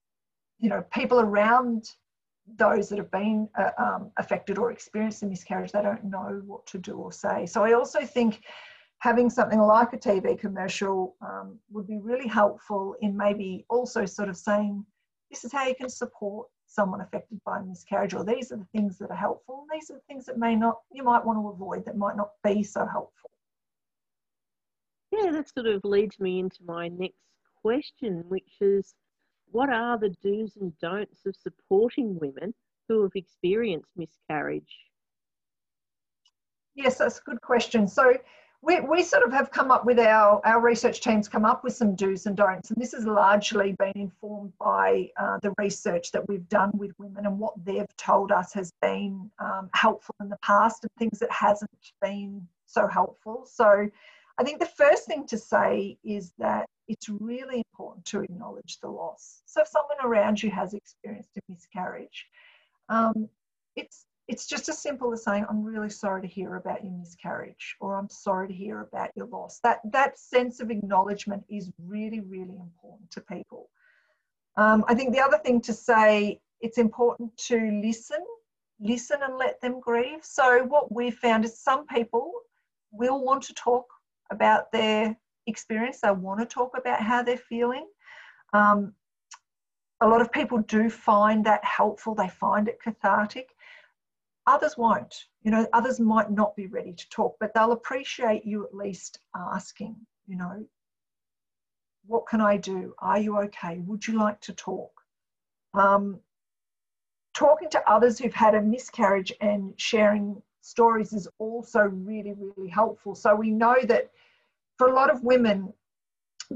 you 0.59 0.69
know 0.69 0.83
people 0.93 1.21
around 1.21 1.91
those 2.57 2.89
that 2.89 2.99
have 2.99 3.11
been 3.11 3.49
uh, 3.59 3.71
um, 3.79 4.11
affected 4.19 4.59
or 4.59 4.71
experienced 4.73 5.23
a 5.23 5.27
miscarriage, 5.27 5.73
they 5.73 5.83
don't 5.83 6.05
know 6.05 6.43
what 6.45 6.67
to 6.67 6.79
do 6.79 6.97
or 6.97 7.13
say. 7.13 7.47
So 7.47 7.65
I 7.65 7.73
also 7.73 8.05
think 8.05 8.43
having 8.99 9.31
something 9.31 9.61
like 9.61 9.93
a 9.93 9.99
TV 9.99 10.39
commercial 10.39 11.17
um, 11.23 11.59
would 11.71 11.87
be 11.87 11.99
really 11.99 12.29
helpful 12.29 12.95
in 13.01 13.17
maybe 13.17 13.65
also 13.69 14.05
sort 14.05 14.29
of 14.29 14.37
saying, 14.37 14.85
this 15.31 15.45
is 15.45 15.53
how 15.53 15.67
you 15.67 15.75
can 15.75 15.89
support 15.89 16.47
someone 16.67 17.01
affected 17.01 17.41
by 17.45 17.59
a 17.59 17.63
miscarriage, 17.63 18.15
or 18.15 18.25
these 18.25 18.53
are 18.53 18.57
the 18.57 18.67
things 18.75 18.99
that 18.99 19.11
are 19.11 19.17
helpful, 19.17 19.67
these 19.73 19.91
are 19.91 19.95
the 19.95 20.03
things 20.09 20.25
that 20.27 20.39
may 20.39 20.55
not, 20.55 20.79
you 20.93 21.03
might 21.03 21.25
want 21.25 21.39
to 21.39 21.49
avoid 21.49 21.85
that 21.85 21.97
might 21.97 22.17
not 22.17 22.31
be 22.45 22.63
so 22.63 22.87
helpful. 22.87 23.31
Yeah, 25.11 25.31
that 25.31 25.53
sort 25.53 25.67
of 25.67 25.85
leads 25.85 26.19
me 26.19 26.39
into 26.39 26.61
my 26.65 26.89
next 26.89 27.17
question, 27.61 28.25
which 28.29 28.51
is 28.61 28.95
what 29.53 29.69
are 29.69 29.99
the 29.99 30.11
do's 30.23 30.57
and 30.57 30.77
don'ts 30.81 31.25
of 31.27 31.37
supporting 31.37 32.19
women 32.19 32.55
who 32.89 33.03
have 33.03 33.13
experienced 33.15 33.91
miscarriage? 33.97 34.77
Yes, 36.75 36.99
that's 36.99 37.19
a 37.19 37.23
good 37.23 37.41
question. 37.41 37.87
So 37.87 38.15
we, 38.63 38.81
we 38.81 39.03
sort 39.03 39.25
of 39.25 39.33
have 39.33 39.51
come 39.51 39.71
up 39.71 39.85
with 39.85 39.99
our, 39.99 40.41
our 40.47 40.61
research 40.61 41.01
teams 41.01 41.29
come 41.29 41.45
up 41.45 41.65
with 41.65 41.75
some 41.75 41.95
do's 41.97 42.27
and 42.27 42.37
don'ts, 42.37 42.71
and 42.71 42.81
this 42.81 42.93
has 42.93 43.05
largely 43.05 43.75
been 43.79 43.93
informed 43.97 44.53
by 44.59 45.11
uh, 45.17 45.39
the 45.43 45.53
research 45.59 46.13
that 46.13 46.27
we've 46.29 46.49
done 46.49 46.71
with 46.75 46.93
women 46.99 47.27
and 47.27 47.39
what 47.39 47.55
they've 47.65 47.97
told 47.97 48.31
us 48.31 48.53
has 48.53 48.73
been 48.81 49.31
um, 49.41 49.69
helpful 49.75 50.15
in 50.21 50.29
the 50.29 50.39
past 50.43 50.85
and 50.85 50.93
things 50.99 51.19
that 51.19 51.31
hasn't 51.31 51.71
been 52.01 52.47
so 52.67 52.87
helpful. 52.87 53.45
So 53.51 53.89
I 54.39 54.45
think 54.45 54.61
the 54.61 54.67
first 54.67 55.07
thing 55.07 55.27
to 55.27 55.37
say 55.37 55.99
is 56.05 56.33
that 56.39 56.69
it's 56.89 57.09
really 57.09 57.63
important 57.73 58.05
to 58.07 58.21
acknowledge 58.21 58.79
the 58.81 58.89
loss. 58.89 59.43
So 59.47 59.63
if 59.63 59.69
someone 59.69 59.99
around 60.05 60.43
you 60.43 60.51
has 60.51 60.75
experienced 60.75 61.37
a 61.37 61.41
miscarriage, 61.49 62.27
um, 62.89 63.29
it's 63.77 64.07
it's 64.29 64.47
just 64.47 64.69
as 64.69 64.79
simple 64.79 65.13
as 65.13 65.25
saying, 65.25 65.47
"I'm 65.49 65.65
really 65.65 65.91
sorry 65.91 66.23
to 66.23 66.29
hear 66.29 66.57
about 66.57 66.85
your 66.85 66.93
miscarriage," 66.93 67.77
or 67.81 67.97
"I'm 67.97 68.09
sorry 68.09 68.49
to 68.49 68.55
hear 68.55 68.81
about 68.81 69.11
your 69.17 69.27
loss." 69.27 69.61
That 69.61 69.81
that 69.93 70.19
sense 70.19 70.61
of 70.61 70.71
acknowledgement 70.71 71.45
is 71.49 71.71
really 71.79 72.21
really 72.21 72.57
important 72.57 73.11
to 73.13 73.21
people. 73.21 73.69
Um, 74.57 74.85
I 74.87 74.95
think 74.95 75.13
the 75.13 75.21
other 75.21 75.39
thing 75.39 75.61
to 75.63 75.73
say, 75.73 76.41
it's 76.61 76.79
important 76.79 77.37
to 77.49 77.81
listen, 77.83 78.25
listen 78.81 79.23
and 79.23 79.37
let 79.37 79.61
them 79.61 79.81
grieve. 79.81 80.23
So 80.23 80.65
what 80.65 80.93
we've 80.95 81.17
found 81.17 81.45
is 81.45 81.59
some 81.59 81.87
people 81.87 82.33
will 82.91 83.25
want 83.25 83.43
to 83.45 83.55
talk 83.55 83.87
about 84.31 84.71
their 84.73 85.17
experience. 85.47 86.01
They 86.01 86.11
want 86.11 86.41
to 86.41 86.47
talk 86.47 86.73
about 86.77 87.01
how 87.01 87.23
they're 87.23 87.37
feeling. 87.37 87.87
Um, 88.53 88.93
a 90.01 90.09
lot 90.09 90.21
of 90.21 90.33
people 90.33 90.59
do 90.59 90.91
find 90.91 91.45
that 91.47 91.65
helpful, 91.65 92.15
they 92.15 92.29
find 92.29 92.69
it 92.69 92.83
cathartic. 92.83 93.51
Others 94.47 94.77
won't. 94.77 95.15
You 95.43 95.53
know, 95.53 95.67
others 95.73 96.01
might 96.01 96.31
not 96.31 96.57
be 96.57 96.67
ready 96.67 96.93
to 96.93 97.09
talk, 97.11 97.37
but 97.39 97.55
they'll 97.55 97.73
appreciate 97.73 98.45
you 98.45 98.65
at 98.65 98.75
least 98.75 99.21
asking, 99.37 99.97
you 100.27 100.37
know, 100.37 100.67
what 102.07 102.27
can 102.27 102.41
I 102.41 102.57
do? 102.57 102.95
Are 102.99 103.19
you 103.19 103.39
okay? 103.43 103.79
Would 103.87 104.07
you 104.07 104.19
like 104.19 104.41
to 104.41 104.53
talk? 104.53 104.91
Um, 105.75 106.19
talking 107.35 107.71
to 107.71 107.91
others 107.91 108.19
who've 108.19 108.35
had 108.35 108.57
a 108.57 108.61
miscarriage 108.61 109.33
and 109.41 109.73
sharing 109.77 110.43
stories 110.61 111.13
is 111.13 111.29
also 111.39 111.83
really, 111.83 112.35
really 112.35 112.69
helpful. 112.69 113.15
So 113.15 113.35
we 113.35 113.51
know 113.51 113.77
that 113.85 114.11
for 114.83 114.89
a 114.89 114.95
lot 114.95 115.11
of 115.11 115.23
women, 115.23 115.73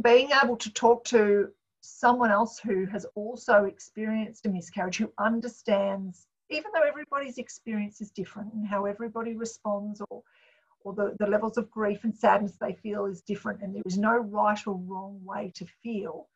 being 0.02 0.30
able 0.42 0.56
to 0.56 0.72
talk 0.72 1.04
to 1.04 1.48
someone 1.80 2.32
else 2.32 2.58
who 2.58 2.84
has 2.86 3.06
also 3.14 3.66
experienced 3.66 4.46
a 4.46 4.48
miscarriage, 4.48 4.96
who 4.96 5.12
understands, 5.16 6.26
even 6.50 6.72
though 6.74 6.82
everybody's 6.82 7.38
experience 7.38 8.00
is 8.00 8.10
different 8.10 8.52
and 8.52 8.66
how 8.66 8.84
everybody 8.84 9.36
responds 9.36 10.02
or 10.10 10.22
or 10.80 10.92
the, 10.94 11.16
the 11.18 11.26
levels 11.26 11.56
of 11.56 11.70
grief 11.70 12.02
and 12.04 12.16
sadness 12.16 12.56
they 12.60 12.72
feel 12.72 13.06
is 13.06 13.22
different 13.22 13.60
and 13.60 13.74
there 13.74 13.82
is 13.86 13.98
no 13.98 14.16
right 14.16 14.66
or 14.68 14.74
wrong 14.74 15.20
way 15.24 15.52
to 15.52 15.66
feel 15.82 16.28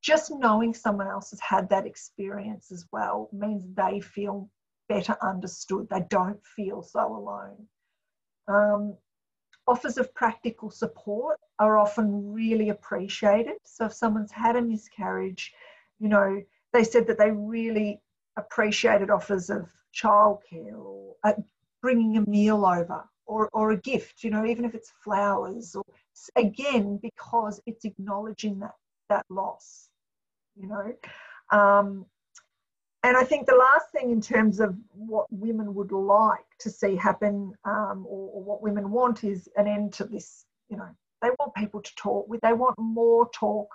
just 0.00 0.30
knowing 0.30 0.72
someone 0.72 1.06
else 1.06 1.30
has 1.30 1.40
had 1.40 1.68
that 1.68 1.86
experience 1.86 2.72
as 2.72 2.86
well 2.90 3.28
means 3.32 3.62
they 3.74 4.00
feel 4.00 4.48
better 4.88 5.16
understood. 5.22 5.88
They 5.90 6.04
don't 6.08 6.42
feel 6.56 6.82
so 6.82 7.00
alone. 7.14 7.66
Um, 8.48 8.96
offers 9.66 9.98
of 9.98 10.12
practical 10.14 10.70
support 10.70 11.38
are 11.58 11.78
often 11.78 12.32
really 12.32 12.70
appreciated. 12.70 13.56
So 13.64 13.86
if 13.86 13.92
someone's 13.92 14.32
had 14.32 14.56
a 14.56 14.62
miscarriage, 14.62 15.52
you 15.98 16.08
know, 16.08 16.42
they 16.72 16.84
said 16.84 17.06
that 17.06 17.18
they 17.18 17.30
really 17.30 18.00
appreciated 18.36 19.10
offers 19.10 19.50
of 19.50 19.70
childcare 19.94 20.76
or 20.76 21.14
uh, 21.24 21.34
bringing 21.80 22.16
a 22.16 22.28
meal 22.28 22.64
over 22.64 23.04
or, 23.26 23.48
or 23.52 23.72
a 23.72 23.76
gift, 23.76 24.24
you 24.24 24.30
know, 24.30 24.44
even 24.44 24.64
if 24.64 24.74
it's 24.74 24.92
flowers 25.04 25.76
or 25.76 25.84
again, 26.36 26.98
because 27.02 27.60
it's 27.66 27.84
acknowledging 27.84 28.58
that, 28.60 28.74
that 29.08 29.24
loss, 29.28 29.88
you 30.56 30.68
know. 30.68 30.92
Um, 31.56 32.06
and 33.02 33.16
I 33.16 33.24
think 33.24 33.46
the 33.46 33.56
last 33.56 33.90
thing 33.90 34.10
in 34.10 34.20
terms 34.20 34.60
of 34.60 34.76
what 34.92 35.26
women 35.30 35.74
would 35.74 35.92
like 35.92 36.46
to 36.60 36.70
see 36.70 36.94
happen 36.94 37.52
um, 37.64 38.06
or, 38.08 38.30
or, 38.30 38.42
what 38.42 38.62
women 38.62 38.90
want 38.90 39.24
is 39.24 39.48
an 39.56 39.66
end 39.66 39.92
to 39.94 40.04
this, 40.04 40.44
you 40.68 40.76
know, 40.76 40.88
they 41.20 41.30
want 41.38 41.54
people 41.54 41.82
to 41.82 41.94
talk 41.96 42.28
with, 42.28 42.40
they 42.42 42.52
want 42.52 42.78
more 42.78 43.28
talk 43.30 43.68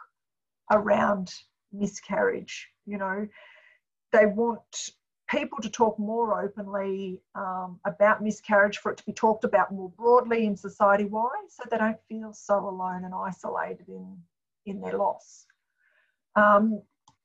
around 0.71 1.33
miscarriage, 1.73 2.67
you 2.85 2.97
know, 2.97 3.27
they 4.13 4.25
want 4.25 4.91
people 5.29 5.59
to 5.61 5.69
talk 5.69 5.99
more 5.99 6.41
openly 6.41 7.21
um, 7.35 7.79
about 7.85 8.23
miscarriage, 8.23 8.77
for 8.77 8.91
it 8.91 8.97
to 8.97 9.05
be 9.05 9.11
talked 9.11 9.43
about 9.43 9.73
more 9.73 9.89
broadly 9.89 10.45
in 10.45 10.55
society. 10.55 11.03
Wide, 11.03 11.49
so 11.49 11.63
they 11.69 11.77
don't 11.77 11.99
feel 12.07 12.31
so 12.33 12.57
alone 12.67 13.03
and 13.03 13.13
isolated 13.13 13.89
in, 13.89 14.17
in 14.65 14.79
their 14.79 14.97
loss. 14.97 15.45
Um, 16.35 16.81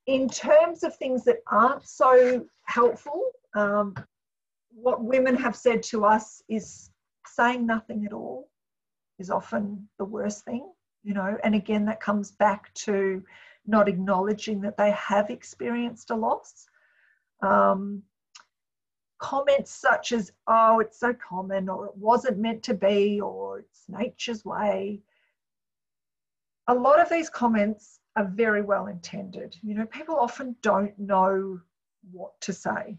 in 0.06 0.28
terms 0.28 0.82
of 0.82 0.97
things 0.97 1.25
that 1.25 1.38
aren't 1.50 1.87
so 1.87 2.44
helpful, 2.64 3.30
um, 3.54 3.94
what 4.75 5.04
women 5.04 5.37
have 5.37 5.54
said 5.54 5.82
to 5.85 6.04
us 6.04 6.42
is 6.49 6.90
saying 7.26 7.66
nothing 7.66 8.04
at 8.04 8.12
all 8.12 8.49
is 9.18 9.30
often 9.30 9.88
the 9.99 10.04
worst 10.04 10.44
thing, 10.44 10.66
you 11.04 11.14
know, 11.14 11.37
and 11.44 11.54
again, 11.54 11.85
that 11.85 12.00
comes 12.00 12.32
back 12.32 12.73
to 12.75 13.23
not 13.66 13.88
acknowledging 13.88 14.61
that 14.61 14.76
they 14.76 14.90
have 14.92 15.30
experienced 15.30 16.11
a 16.11 16.16
loss. 16.16 16.66
Um, 17.42 18.02
comments 19.18 19.71
such 19.71 20.11
as, 20.12 20.32
oh, 20.49 20.80
it's 20.80 20.99
so 20.99 21.14
common, 21.14 21.68
or 21.68 21.87
it 21.87 21.97
wasn't 21.97 22.38
meant 22.38 22.62
to 22.64 22.75
be, 22.75 23.21
or 23.21 23.61
it's 23.61 23.85
nature's 23.88 24.44
way. 24.44 25.00
A 26.66 26.75
lot 26.75 27.00
of 27.00 27.09
these 27.09 27.30
comments 27.30 28.00
are 28.16 28.31
very 28.35 28.62
well 28.62 28.87
intended. 28.87 29.57
You 29.62 29.75
know, 29.75 29.87
people 29.87 30.16
often 30.16 30.57
don't 30.62 30.97
know 30.99 31.61
what 32.11 32.38
to 32.42 32.52
say. 32.52 32.97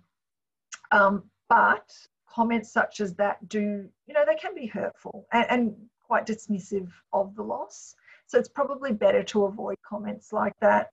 Um, 0.91 1.23
but 1.49 1.91
comments 2.29 2.71
such 2.71 2.99
as 2.99 3.15
that 3.15 3.47
do, 3.47 3.87
you 4.07 4.13
know, 4.13 4.25
they 4.25 4.35
can 4.35 4.55
be 4.55 4.65
hurtful 4.65 5.27
and, 5.31 5.45
and 5.49 5.75
quite 6.01 6.25
dismissive 6.25 6.89
of 7.11 7.35
the 7.35 7.43
loss. 7.43 7.95
So 8.27 8.39
it's 8.39 8.49
probably 8.49 8.91
better 8.91 9.23
to 9.23 9.45
avoid 9.45 9.77
comments 9.87 10.33
like 10.33 10.53
that. 10.61 10.89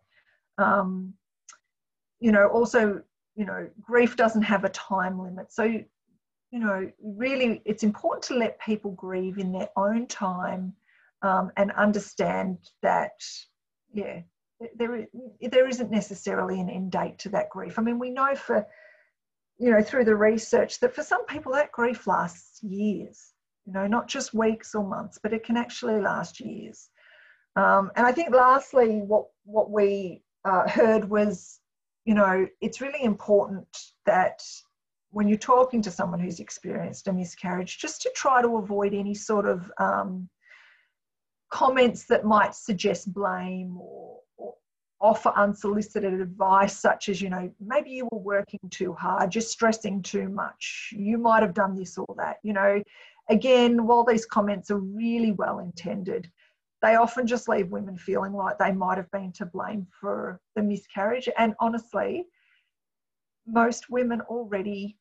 Um, 0.59 1.15
you 2.19 2.33
know, 2.33 2.49
also, 2.49 3.03
you 3.37 3.47
know, 3.47 3.69
grief 3.81 4.17
doesn't 4.17 4.43
have 4.43 4.65
a 4.65 4.69
time 4.71 5.19
limit. 5.19 5.53
So, 5.53 5.65
you 5.65 5.85
know, 6.59 6.91
really, 7.03 7.63
it's 7.65 7.83
important 7.83 8.25
to 8.25 8.35
let 8.35 8.61
people 8.61 8.91
grieve 8.93 9.39
in 9.39 9.53
their 9.53 9.69
own 9.77 10.07
time 10.07 10.75
um, 11.23 11.51
and 11.57 11.71
understand 11.73 12.59
that 12.83 13.13
yeah, 13.93 14.21
there, 14.77 15.07
there 15.41 15.69
isn't 15.69 15.91
necessarily 15.91 16.61
an 16.61 16.69
end 16.69 16.93
date 16.93 17.19
to 17.21 17.29
that 17.31 17.51
grief. 17.51 17.79
I 17.79 17.83
mean, 17.83 17.99
we 17.99 18.11
know 18.11 18.35
for, 18.35 18.67
you 19.59 19.71
know, 19.71 19.83
through 19.83 20.05
the 20.05 20.17
research 20.17 20.81
that 20.81 20.95
for 20.95 21.03
some 21.03 21.25
people 21.27 21.53
that 21.53 21.73
grief 21.73 22.07
lasts 22.07 22.63
years, 22.63 23.33
you 23.67 23.73
know, 23.73 23.87
not 23.87 24.09
just 24.09 24.35
weeks 24.35 24.75
or 24.75 24.85
months, 24.87 25.19
but 25.23 25.33
it 25.33 25.45
can 25.45 25.57
actually 25.57 26.01
last 26.01 26.41
years. 26.41 26.89
Um, 27.57 27.91
and 27.97 28.07
I 28.07 28.13
think 28.13 28.35
lastly, 28.35 29.01
what, 29.01 29.27
what 29.45 29.71
we 29.71 30.23
uh, 30.45 30.69
heard 30.69 31.09
was, 31.09 31.61
you 32.05 32.15
know, 32.15 32.47
it's 32.61 32.81
really 32.81 33.03
important 33.03 33.67
that 34.07 34.43
when 35.11 35.29
you're 35.29 35.39
talking 35.39 35.83
to 35.83 35.91
someone 35.91 36.21
who's 36.21 36.41
experienced 36.41 37.09
a 37.09 37.13
miscarriage, 37.13 37.79
just 37.79 38.01
to 38.03 38.11
try 38.15 38.41
to 38.41 38.57
avoid 38.59 38.95
any 38.95 39.15
sort 39.15 39.47
of 39.47 39.71
um, 39.79 40.29
comments 41.51 42.05
that 42.05 42.25
might 42.25 42.55
suggest 42.55 43.13
blame 43.13 43.77
or, 43.79 44.19
or, 44.37 44.55
offer 45.03 45.33
unsolicited 45.35 46.13
advice, 46.13 46.79
such 46.79 47.09
as, 47.09 47.23
you 47.23 47.31
know, 47.31 47.51
maybe 47.59 47.91
you 47.91 48.07
were 48.13 48.19
working 48.19 48.61
too 48.69 48.93
hard, 48.93 49.31
just 49.31 49.51
stressing 49.51 50.03
too 50.03 50.29
much, 50.29 50.93
you 50.95 51.17
might 51.17 51.43
have 51.43 51.55
done 51.55 51.75
this 51.75 51.97
or 51.97 52.07
that. 52.19 52.37
You 52.43 52.53
know, 52.53 52.83
again, 53.31 53.87
while 53.87 54.05
these 54.05 54.27
comments 54.27 54.71
are 54.71 54.79
really 54.79 55.33
well 55.33 55.61
intended, 55.61 56.31
they 56.83 56.97
often 56.97 57.27
just 57.27 57.49
leave 57.49 57.71
women 57.71 57.97
feeling 57.97 58.35
like 58.35 58.59
they 58.59 58.73
might 58.73 58.99
have 58.99 59.11
been 59.11 59.33
to 59.33 59.47
blame 59.47 59.87
for 59.99 60.39
the 60.55 60.63
miscarriage. 60.63 61.29
And 61.39 61.55
honestly, 61.61 62.27
most 63.47 63.89
women 63.89 64.21
already 64.23 64.99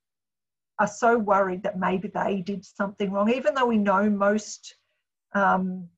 are 0.79 0.87
so 0.87 1.17
worried 1.17 1.63
that 1.63 1.77
maybe 1.77 2.07
they 2.07 2.41
did 2.41 2.63
something 2.63 3.11
wrong, 3.11 3.29
even 3.33 3.53
though 3.53 3.65
we 3.65 3.77
know 3.77 4.09
most, 4.09 4.75
um, 5.33 5.89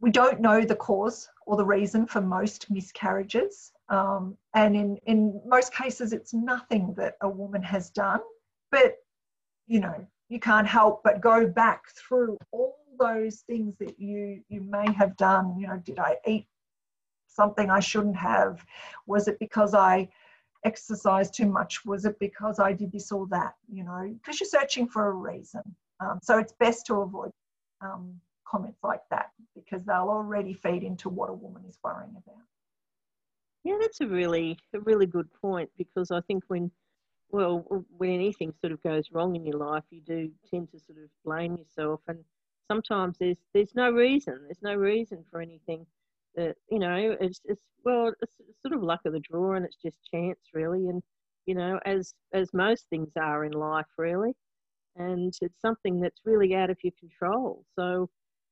we 0.00 0.10
don't 0.10 0.40
know 0.40 0.64
the 0.64 0.76
cause 0.76 1.28
or 1.46 1.56
the 1.56 1.64
reason 1.64 2.06
for 2.06 2.20
most 2.20 2.70
miscarriages. 2.70 3.72
Um, 3.88 4.36
and 4.54 4.74
in, 4.74 4.96
in 5.06 5.40
most 5.44 5.74
cases, 5.74 6.12
it's 6.12 6.32
nothing 6.32 6.94
that 6.96 7.16
a 7.20 7.28
woman 7.28 7.62
has 7.62 7.90
done. 7.90 8.20
But, 8.70 8.96
you 9.66 9.80
know, 9.80 10.06
you 10.28 10.40
can't 10.40 10.66
help 10.66 11.02
but 11.02 11.20
go 11.20 11.46
back 11.46 11.82
through 11.90 12.38
all 12.52 12.76
those 12.98 13.40
things 13.40 13.76
that 13.78 13.98
you 13.98 14.42
you 14.48 14.60
may 14.60 14.90
have 14.92 15.16
done. 15.16 15.56
You 15.58 15.66
know, 15.66 15.82
did 15.84 15.98
I 15.98 16.16
eat 16.26 16.46
something 17.26 17.68
I 17.68 17.80
shouldn't 17.80 18.16
have? 18.16 18.64
Was 19.06 19.26
it 19.26 19.38
because 19.40 19.74
I 19.74 20.08
exercised 20.64 21.34
too 21.34 21.46
much? 21.46 21.84
Was 21.84 22.04
it 22.04 22.18
because 22.20 22.60
I 22.60 22.72
did 22.72 22.92
this 22.92 23.10
or 23.10 23.26
that? 23.28 23.54
You 23.68 23.84
know, 23.84 24.14
because 24.14 24.38
you're 24.38 24.48
searching 24.48 24.86
for 24.86 25.08
a 25.08 25.12
reason. 25.12 25.62
Um, 25.98 26.20
so 26.22 26.38
it's 26.38 26.52
best 26.52 26.86
to 26.86 27.00
avoid 27.00 27.30
um, 27.80 28.14
comments 28.50 28.80
like 28.82 29.02
that 29.10 29.30
because 29.54 29.84
they'll 29.84 30.08
already 30.08 30.52
feed 30.52 30.82
into 30.82 31.08
what 31.08 31.30
a 31.30 31.34
woman 31.34 31.62
is 31.68 31.78
worrying 31.84 32.10
about. 32.10 32.42
Yeah, 33.64 33.76
that's 33.80 34.00
a 34.00 34.06
really 34.06 34.58
a 34.74 34.80
really 34.80 35.06
good 35.06 35.28
point 35.40 35.70
because 35.76 36.10
I 36.10 36.20
think 36.22 36.44
when 36.48 36.70
well 37.30 37.84
when 37.96 38.10
anything 38.10 38.52
sort 38.60 38.72
of 38.72 38.82
goes 38.82 39.10
wrong 39.12 39.36
in 39.36 39.44
your 39.44 39.58
life, 39.58 39.84
you 39.90 40.00
do 40.00 40.30
tend 40.50 40.70
to 40.72 40.80
sort 40.80 40.98
of 40.98 41.10
blame 41.24 41.56
yourself, 41.56 42.00
and 42.08 42.24
sometimes 42.68 43.18
there's 43.18 43.36
there's 43.52 43.74
no 43.74 43.90
reason. 43.90 44.40
There's 44.44 44.62
no 44.62 44.74
reason 44.74 45.24
for 45.30 45.40
anything 45.40 45.86
that 46.36 46.56
you 46.70 46.78
know 46.78 47.16
it's, 47.20 47.40
it's 47.44 47.62
well 47.84 48.12
it's, 48.20 48.32
sort 48.62 48.74
of 48.74 48.82
luck 48.82 49.00
of 49.06 49.12
the 49.12 49.20
draw 49.20 49.54
and 49.54 49.64
it's 49.64 49.76
just 49.76 49.98
chance 50.12 50.38
really 50.54 50.88
and 50.88 51.02
you 51.46 51.54
know 51.54 51.78
as 51.86 52.14
as 52.32 52.52
most 52.52 52.86
things 52.90 53.10
are 53.16 53.44
in 53.44 53.52
life 53.52 53.86
really 53.98 54.32
and 54.96 55.34
it's 55.40 55.60
something 55.60 56.00
that's 56.00 56.20
really 56.24 56.54
out 56.54 56.70
of 56.70 56.76
your 56.82 56.92
control 57.00 57.64
so 57.74 58.08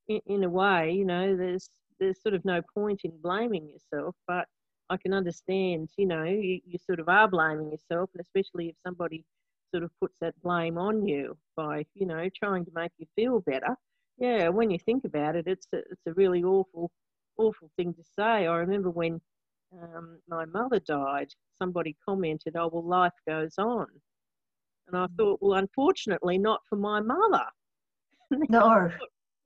in, 0.08 0.20
in 0.26 0.44
a 0.44 0.48
way 0.48 0.92
you 0.92 1.04
know 1.04 1.36
there's 1.36 1.70
there's 2.00 2.20
sort 2.22 2.34
of 2.34 2.44
no 2.44 2.60
point 2.74 3.00
in 3.04 3.12
blaming 3.22 3.68
yourself 3.68 4.14
but 4.26 4.46
i 4.90 4.96
can 4.96 5.12
understand 5.12 5.88
you 5.96 6.06
know 6.06 6.24
you, 6.24 6.60
you 6.66 6.78
sort 6.78 7.00
of 7.00 7.08
are 7.08 7.28
blaming 7.28 7.70
yourself 7.70 8.10
and 8.14 8.20
especially 8.24 8.68
if 8.68 8.76
somebody 8.86 9.24
sort 9.72 9.82
of 9.84 9.90
puts 10.00 10.18
that 10.20 10.34
blame 10.42 10.78
on 10.78 11.06
you 11.06 11.36
by 11.56 11.84
you 11.94 12.06
know 12.06 12.28
trying 12.36 12.64
to 12.64 12.70
make 12.74 12.92
you 12.98 13.06
feel 13.14 13.40
better 13.40 13.76
yeah 14.18 14.48
when 14.48 14.70
you 14.70 14.78
think 14.78 15.04
about 15.04 15.36
it 15.36 15.46
it's 15.46 15.66
a, 15.74 15.78
it's 15.78 16.06
a 16.06 16.14
really 16.14 16.42
awful 16.42 16.90
awful 17.38 17.70
thing 17.76 17.94
to 17.94 18.02
say. 18.02 18.46
I 18.46 18.56
remember 18.56 18.90
when 18.90 19.20
um, 19.80 20.18
my 20.28 20.44
mother 20.44 20.80
died, 20.80 21.28
somebody 21.56 21.96
commented, 22.06 22.56
Oh, 22.56 22.68
well, 22.72 22.84
life 22.84 23.12
goes 23.26 23.54
on. 23.58 23.86
And 24.88 24.96
I 24.96 25.06
mm. 25.06 25.16
thought, 25.16 25.38
Well, 25.40 25.58
unfortunately, 25.58 26.36
not 26.38 26.60
for 26.68 26.76
my 26.76 27.00
mother. 27.00 27.44
No. 28.50 28.90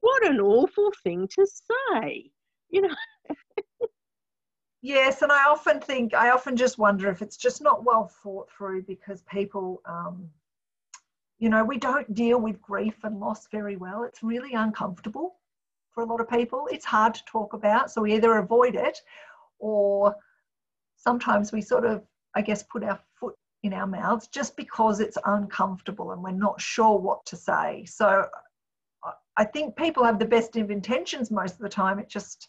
What 0.03 0.27
an 0.27 0.41
awful 0.41 0.93
thing 1.05 1.29
to 1.29 1.47
say, 1.47 2.33
you 2.71 2.83
know. 2.83 2.95
yes, 4.83 5.23
and 5.23 5.31
I 5.31 5.45
often 5.49 5.81
think, 5.81 6.13
I 6.13 6.31
often 6.31 6.57
just 6.57 6.77
wonder 6.77 7.09
if 7.09 7.23
it's 7.23 7.37
just 7.37 7.63
not 7.63 7.85
well 7.85 8.11
thought 8.23 8.51
through 8.51 8.83
because 8.83 9.23
people, 9.23 9.81
um, 9.87 10.29
you 11.39 11.49
know, 11.49 11.65
we 11.65 11.79
don't 11.79 12.13
deal 12.15 12.41
with 12.41 12.61
grief 12.61 12.97
and 13.05 13.21
loss 13.21 13.47
very 13.47 13.77
well. 13.77 14.03
It's 14.03 14.25
really 14.25 14.55
uncomfortable 14.55 15.37
for 15.93 16.03
a 16.03 16.07
lot 16.07 16.21
of 16.21 16.29
people. 16.29 16.69
It's 16.73 16.85
hard 16.85 17.15
to 17.15 17.25
talk 17.25 17.53
about, 17.53 17.93
so 17.93 18.03
we 18.03 18.15
either 18.15 18.39
avoid 18.39 18.75
it 18.75 18.99
or 19.61 20.17
sometimes 20.97 21.53
we 21.53 21.61
sort 21.61 21.85
of, 21.85 22.03
I 22.35 22.43
guess, 22.43 22.65
put 22.65 22.83
our 22.83 22.99
foot 23.21 23.37
in 23.63 23.73
our 23.73 23.87
mouths 23.87 24.27
just 24.27 24.57
because 24.57 24.99
it's 24.99 25.19
uncomfortable 25.27 26.11
and 26.11 26.25
we're 26.25 26.33
not 26.33 26.61
sure 26.61 26.99
what 26.99 27.25
to 27.27 27.37
say. 27.37 27.85
So 27.85 28.27
I 29.37 29.45
think 29.45 29.77
people 29.77 30.05
have 30.05 30.19
the 30.19 30.27
best 30.27 30.57
of 30.57 30.71
intentions 30.71 31.31
most 31.31 31.55
of 31.55 31.61
the 31.61 31.69
time. 31.69 31.99
It 31.99 32.09
just, 32.09 32.49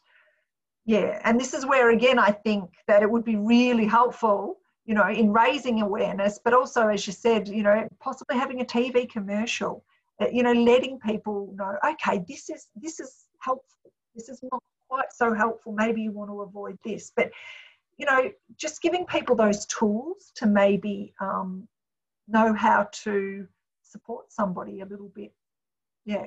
yeah. 0.86 1.20
And 1.24 1.40
this 1.40 1.54
is 1.54 1.66
where, 1.66 1.92
again, 1.92 2.20
I 2.20 2.32
think 2.32 2.70
that 2.88 3.04
it 3.04 3.10
would 3.10 3.24
be 3.24 3.36
really 3.36 3.86
helpful, 3.86 4.58
you 4.86 4.94
know, 4.94 5.08
in 5.10 5.32
raising 5.32 5.82
awareness, 5.82 6.40
but 6.44 6.54
also, 6.54 6.88
as 6.88 7.08
you 7.08 7.14
said, 7.14 7.48
you 7.48 7.64
know, 7.64 7.88
possibly 8.00 8.38
having 8.38 8.62
a 8.62 8.66
TV 8.66 9.10
commercial, 9.10 9.84
you 10.32 10.44
know, 10.44 10.52
letting 10.52 11.00
people 11.00 11.54
know, 11.56 11.76
okay, 11.86 12.24
this 12.28 12.50
is, 12.50 12.68
this 12.76 13.00
is 13.00 13.26
helpful. 13.40 13.92
This 14.16 14.30
is 14.30 14.40
not 14.52 14.62
quite 14.90 15.12
so 15.12 15.34
helpful. 15.34 15.74
Maybe 15.74 16.02
you 16.02 16.12
want 16.12 16.30
to 16.30 16.42
avoid 16.42 16.78
this. 16.84 17.12
But, 17.16 17.32
you 17.98 18.06
know, 18.06 18.30
just 18.58 18.82
giving 18.82 19.06
people 19.06 19.36
those 19.36 19.66
tools 19.68 20.32
to 20.36 20.46
maybe 20.46 21.14
um, 21.20 21.68
know 22.28 22.54
how 22.54 22.90
to 22.92 23.48
support 23.82 24.32
somebody 24.32 24.82
a 24.82 24.86
little 24.86 25.12
bit, 25.16 25.32
yeah, 26.06 26.26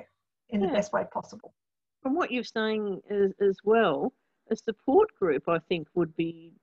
in 0.49 0.61
yeah. 0.61 0.67
the 0.67 0.73
best 0.73 0.93
way 0.93 1.03
possible. 1.11 1.53
From 2.01 2.15
what 2.15 2.31
you're 2.31 2.43
saying 2.43 3.01
as, 3.09 3.31
as 3.41 3.57
well, 3.63 4.13
a 4.49 4.55
support 4.55 5.09
group, 5.19 5.43
I 5.47 5.59
think, 5.67 5.87
would 5.93 6.15
be 6.15 6.53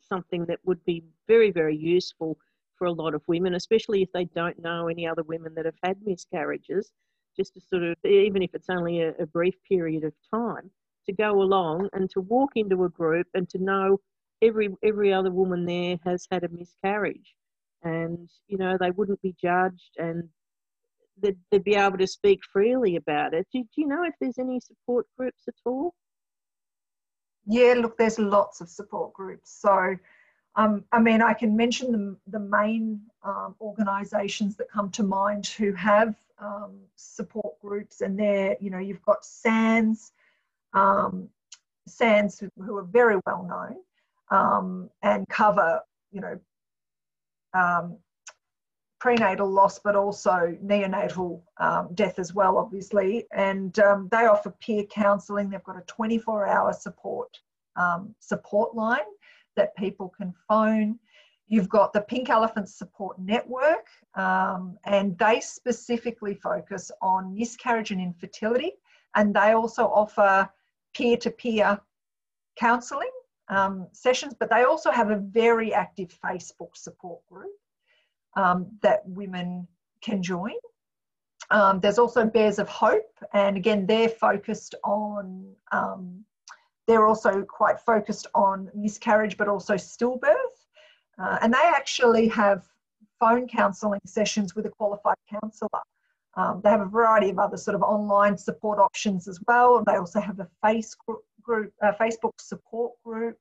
something 0.00 0.44
that 0.46 0.58
would 0.64 0.84
be 0.84 1.02
very, 1.26 1.50
very 1.50 1.76
useful 1.76 2.36
for 2.76 2.86
a 2.86 2.92
lot 2.92 3.14
of 3.14 3.22
women, 3.26 3.54
especially 3.54 4.02
if 4.02 4.12
they 4.12 4.24
don't 4.26 4.60
know 4.60 4.88
any 4.88 5.06
other 5.06 5.22
women 5.22 5.54
that 5.54 5.64
have 5.64 5.78
had 5.82 5.96
miscarriages 6.04 6.92
just 7.36 7.54
to 7.54 7.60
sort 7.60 7.82
of, 7.82 7.96
even 8.04 8.42
if 8.42 8.54
it's 8.54 8.68
only 8.70 9.02
a, 9.02 9.10
a 9.18 9.26
brief 9.26 9.54
period 9.68 10.04
of 10.04 10.12
time, 10.32 10.70
to 11.06 11.12
go 11.12 11.42
along 11.42 11.88
and 11.92 12.10
to 12.10 12.20
walk 12.20 12.52
into 12.56 12.84
a 12.84 12.88
group 12.88 13.26
and 13.34 13.48
to 13.50 13.58
know 13.58 14.00
every 14.42 14.68
every 14.82 15.12
other 15.12 15.30
woman 15.30 15.64
there 15.64 15.98
has 16.04 16.26
had 16.30 16.44
a 16.44 16.48
miscarriage, 16.48 17.34
and 17.82 18.30
you 18.48 18.56
know 18.56 18.76
they 18.78 18.90
wouldn't 18.90 19.20
be 19.22 19.34
judged 19.40 19.96
and 19.98 20.28
they'd, 21.20 21.38
they'd 21.50 21.64
be 21.64 21.74
able 21.74 21.98
to 21.98 22.06
speak 22.06 22.40
freely 22.52 22.96
about 22.96 23.34
it. 23.34 23.46
Do, 23.52 23.60
do 23.60 23.80
you 23.80 23.86
know 23.86 24.04
if 24.04 24.14
there's 24.20 24.38
any 24.38 24.60
support 24.60 25.06
groups 25.16 25.42
at 25.48 25.54
all? 25.64 25.94
Yeah, 27.46 27.74
look, 27.76 27.98
there's 27.98 28.18
lots 28.18 28.60
of 28.60 28.68
support 28.68 29.12
groups. 29.12 29.50
So 29.60 29.96
um, 30.56 30.84
I 30.92 31.00
mean, 31.00 31.20
I 31.20 31.34
can 31.34 31.56
mention 31.56 31.92
the, 31.92 32.16
the 32.28 32.38
main 32.38 33.00
um, 33.24 33.56
organisations 33.60 34.56
that 34.56 34.70
come 34.70 34.90
to 34.90 35.02
mind 35.02 35.46
who 35.46 35.72
have 35.72 36.14
um, 36.38 36.78
support 36.96 37.60
groups, 37.60 38.00
and 38.00 38.18
there, 38.18 38.56
you 38.60 38.70
know, 38.70 38.78
you've 38.78 39.02
got 39.02 39.24
SANDS, 39.24 40.12
um, 40.72 41.28
SANDS 41.88 42.42
who 42.56 42.76
are 42.76 42.84
very 42.84 43.18
well 43.26 43.42
known 43.42 43.76
um, 44.30 44.90
and 45.02 45.28
cover, 45.28 45.80
you 46.12 46.20
know, 46.20 46.38
um, 47.52 47.96
prenatal 49.04 49.50
loss, 49.50 49.78
but 49.78 49.94
also 49.94 50.56
neonatal 50.64 51.42
death 51.94 52.18
as 52.18 52.32
well, 52.32 52.56
obviously. 52.56 53.26
And 53.32 53.74
they 53.74 54.24
offer 54.24 54.48
peer 54.62 54.84
counselling. 54.84 55.50
They've 55.50 55.62
got 55.62 55.76
a 55.76 55.82
24-hour 55.82 56.72
support 56.72 57.38
support 58.20 58.74
line 58.74 59.10
that 59.56 59.76
people 59.76 60.08
can 60.08 60.32
phone. 60.48 60.98
You've 61.48 61.68
got 61.68 61.92
the 61.92 62.00
Pink 62.00 62.30
Elephant 62.30 62.70
Support 62.70 63.18
Network, 63.18 63.88
um, 64.14 64.78
and 64.86 65.18
they 65.18 65.38
specifically 65.40 66.34
focus 66.34 66.90
on 67.02 67.34
miscarriage 67.34 67.90
and 67.90 68.00
infertility, 68.00 68.72
and 69.16 69.34
they 69.34 69.52
also 69.52 69.84
offer 69.84 70.48
peer 70.94 71.18
to 71.18 71.30
peer 71.30 71.78
counselling 72.56 73.10
um, 73.50 73.86
sessions, 73.92 74.32
but 74.40 74.48
they 74.48 74.64
also 74.64 74.90
have 74.90 75.10
a 75.10 75.16
very 75.16 75.74
active 75.74 76.08
Facebook 76.24 76.74
support 76.74 77.20
group 77.30 77.52
um, 78.36 78.66
that 78.82 79.06
women 79.06 79.66
can 80.02 80.22
join. 80.22 80.54
Um, 81.50 81.80
there's 81.80 81.98
also 81.98 82.24
Bears 82.24 82.58
of 82.58 82.68
Hope, 82.68 83.18
and 83.32 83.56
again, 83.56 83.86
they're 83.86 84.08
focused 84.08 84.74
on 84.82 85.54
um, 85.72 86.24
they're 86.86 87.06
also 87.06 87.42
quite 87.42 87.80
focused 87.80 88.26
on 88.34 88.70
miscarriage 88.74 89.36
but 89.36 89.48
also 89.48 89.74
stillbirth. 89.74 90.34
Uh, 91.18 91.38
and 91.40 91.52
they 91.52 91.62
actually 91.64 92.28
have 92.28 92.64
phone 93.20 93.46
counselling 93.46 94.00
sessions 94.04 94.54
with 94.54 94.66
a 94.66 94.70
qualified 94.70 95.16
counsellor. 95.30 95.68
Um, 96.36 96.60
they 96.62 96.70
have 96.70 96.80
a 96.80 96.86
variety 96.86 97.30
of 97.30 97.38
other 97.38 97.56
sort 97.56 97.76
of 97.76 97.82
online 97.82 98.36
support 98.36 98.78
options 98.78 99.28
as 99.28 99.38
well. 99.46 99.82
They 99.86 99.96
also 99.96 100.20
have 100.20 100.40
a 100.40 100.48
face 100.62 100.94
group, 101.42 101.72
uh, 101.80 101.92
Facebook 102.00 102.32
support 102.40 102.92
group. 103.04 103.38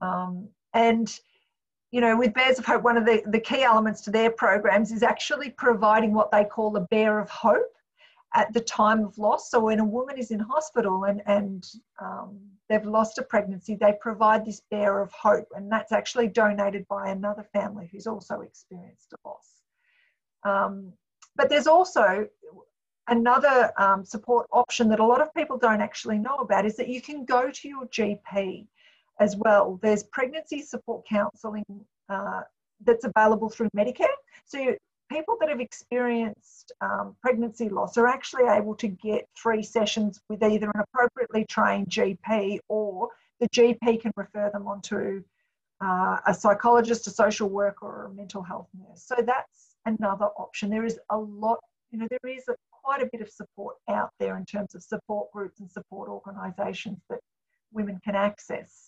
Um, 0.00 0.48
and, 0.72 1.08
you 1.92 2.00
know, 2.00 2.16
with 2.16 2.34
Bears 2.34 2.58
of 2.58 2.66
Hope, 2.66 2.82
one 2.82 2.96
of 2.96 3.04
the, 3.04 3.22
the 3.26 3.40
key 3.40 3.62
elements 3.62 4.00
to 4.02 4.10
their 4.10 4.30
programs 4.30 4.90
is 4.92 5.02
actually 5.02 5.50
providing 5.50 6.12
what 6.12 6.30
they 6.30 6.44
call 6.44 6.76
a 6.76 6.80
bear 6.80 7.18
of 7.18 7.30
hope 7.30 7.72
at 8.34 8.52
the 8.52 8.60
time 8.60 9.04
of 9.04 9.16
loss. 9.18 9.50
So 9.50 9.60
when 9.60 9.78
a 9.78 9.84
woman 9.84 10.18
is 10.18 10.30
in 10.30 10.40
hospital 10.40 11.04
and, 11.04 11.22
and 11.26 11.66
um, 12.00 12.38
they've 12.68 12.84
lost 12.84 13.18
a 13.18 13.22
pregnancy, 13.22 13.76
they 13.76 13.94
provide 14.00 14.44
this 14.44 14.62
bear 14.70 15.00
of 15.00 15.12
hope. 15.12 15.46
And 15.54 15.70
that's 15.70 15.92
actually 15.92 16.28
donated 16.28 16.86
by 16.88 17.08
another 17.10 17.46
family 17.52 17.88
who's 17.90 18.06
also 18.06 18.40
experienced 18.40 19.12
a 19.12 19.28
loss. 19.28 19.62
Um, 20.44 20.92
but 21.36 21.48
there's 21.48 21.66
also 21.66 22.28
another 23.08 23.72
um, 23.78 24.04
support 24.04 24.46
option 24.52 24.88
that 24.88 25.00
a 25.00 25.06
lot 25.06 25.20
of 25.20 25.32
people 25.34 25.56
don't 25.56 25.80
actually 25.80 26.18
know 26.18 26.36
about 26.36 26.66
is 26.66 26.76
that 26.76 26.88
you 26.88 27.00
can 27.00 27.24
go 27.24 27.50
to 27.50 27.68
your 27.68 27.86
GP 27.86 28.66
as 29.20 29.36
well. 29.36 29.78
There's 29.82 30.04
pregnancy 30.04 30.62
support 30.62 31.06
counselling 31.08 31.64
uh, 32.08 32.42
that's 32.84 33.04
available 33.04 33.48
through 33.48 33.70
Medicare. 33.76 34.06
So 34.44 34.58
you, 34.58 34.76
people 35.10 35.36
that 35.40 35.48
have 35.48 35.60
experienced 35.60 36.72
um, 36.80 37.16
pregnancy 37.22 37.68
loss 37.68 37.96
are 37.96 38.06
actually 38.06 38.44
able 38.44 38.74
to 38.76 38.88
get 38.88 39.26
three 39.40 39.62
sessions 39.62 40.20
with 40.28 40.42
either 40.42 40.70
an 40.74 40.80
appropriately 40.80 41.46
trained 41.48 41.88
GP 41.88 42.58
or 42.68 43.08
the 43.40 43.48
GP 43.48 44.00
can 44.00 44.12
refer 44.16 44.50
them 44.52 44.66
on 44.66 44.80
to 44.82 45.22
uh, 45.82 46.18
a 46.26 46.34
psychologist, 46.34 47.06
a 47.06 47.10
social 47.10 47.48
worker, 47.48 47.86
or 47.86 48.04
a 48.06 48.14
mental 48.14 48.42
health 48.42 48.68
nurse. 48.74 49.04
So 49.04 49.16
that's 49.24 49.76
another 49.84 50.26
option. 50.38 50.70
There 50.70 50.84
is 50.86 50.98
a 51.10 51.18
lot, 51.18 51.58
you 51.90 51.98
know, 51.98 52.08
there 52.10 52.32
is 52.32 52.44
a, 52.48 52.54
quite 52.70 53.02
a 53.02 53.08
bit 53.12 53.20
of 53.20 53.28
support 53.28 53.76
out 53.88 54.10
there 54.18 54.38
in 54.38 54.46
terms 54.46 54.74
of 54.74 54.82
support 54.82 55.30
groups 55.32 55.60
and 55.60 55.70
support 55.70 56.08
organisations 56.08 56.98
that 57.10 57.20
women 57.72 58.00
can 58.04 58.14
access. 58.14 58.85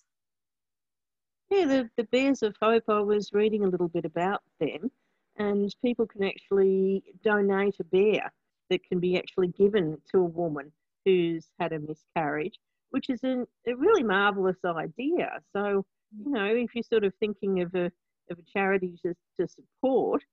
Yeah, 1.49 1.65
the, 1.65 1.89
the 1.97 2.03
Bears 2.03 2.43
of 2.43 2.55
Hope, 2.61 2.83
I 2.87 2.99
was 2.99 3.33
reading 3.33 3.63
a 3.63 3.67
little 3.67 3.87
bit 3.87 4.05
about 4.05 4.43
them, 4.59 4.91
and 5.37 5.75
people 5.83 6.05
can 6.05 6.23
actually 6.23 7.03
donate 7.23 7.75
a 7.79 7.83
bear 7.85 8.31
that 8.69 8.83
can 8.83 8.99
be 8.99 9.17
actually 9.17 9.47
given 9.47 9.97
to 10.11 10.19
a 10.19 10.23
woman 10.23 10.71
who's 11.05 11.47
had 11.59 11.73
a 11.73 11.79
miscarriage, 11.79 12.59
which 12.91 13.09
is 13.09 13.23
a, 13.23 13.47
a 13.67 13.75
really 13.75 14.03
marvellous 14.03 14.57
idea. 14.63 15.39
So, 15.53 15.85
you 16.23 16.31
know, 16.31 16.45
if 16.45 16.75
you're 16.75 16.83
sort 16.83 17.03
of 17.03 17.13
thinking 17.19 17.61
of 17.61 17.73
a, 17.73 17.85
of 18.29 18.37
a 18.37 18.43
charity 18.53 18.99
to, 19.03 19.15
to 19.39 19.47
support, 19.47 20.23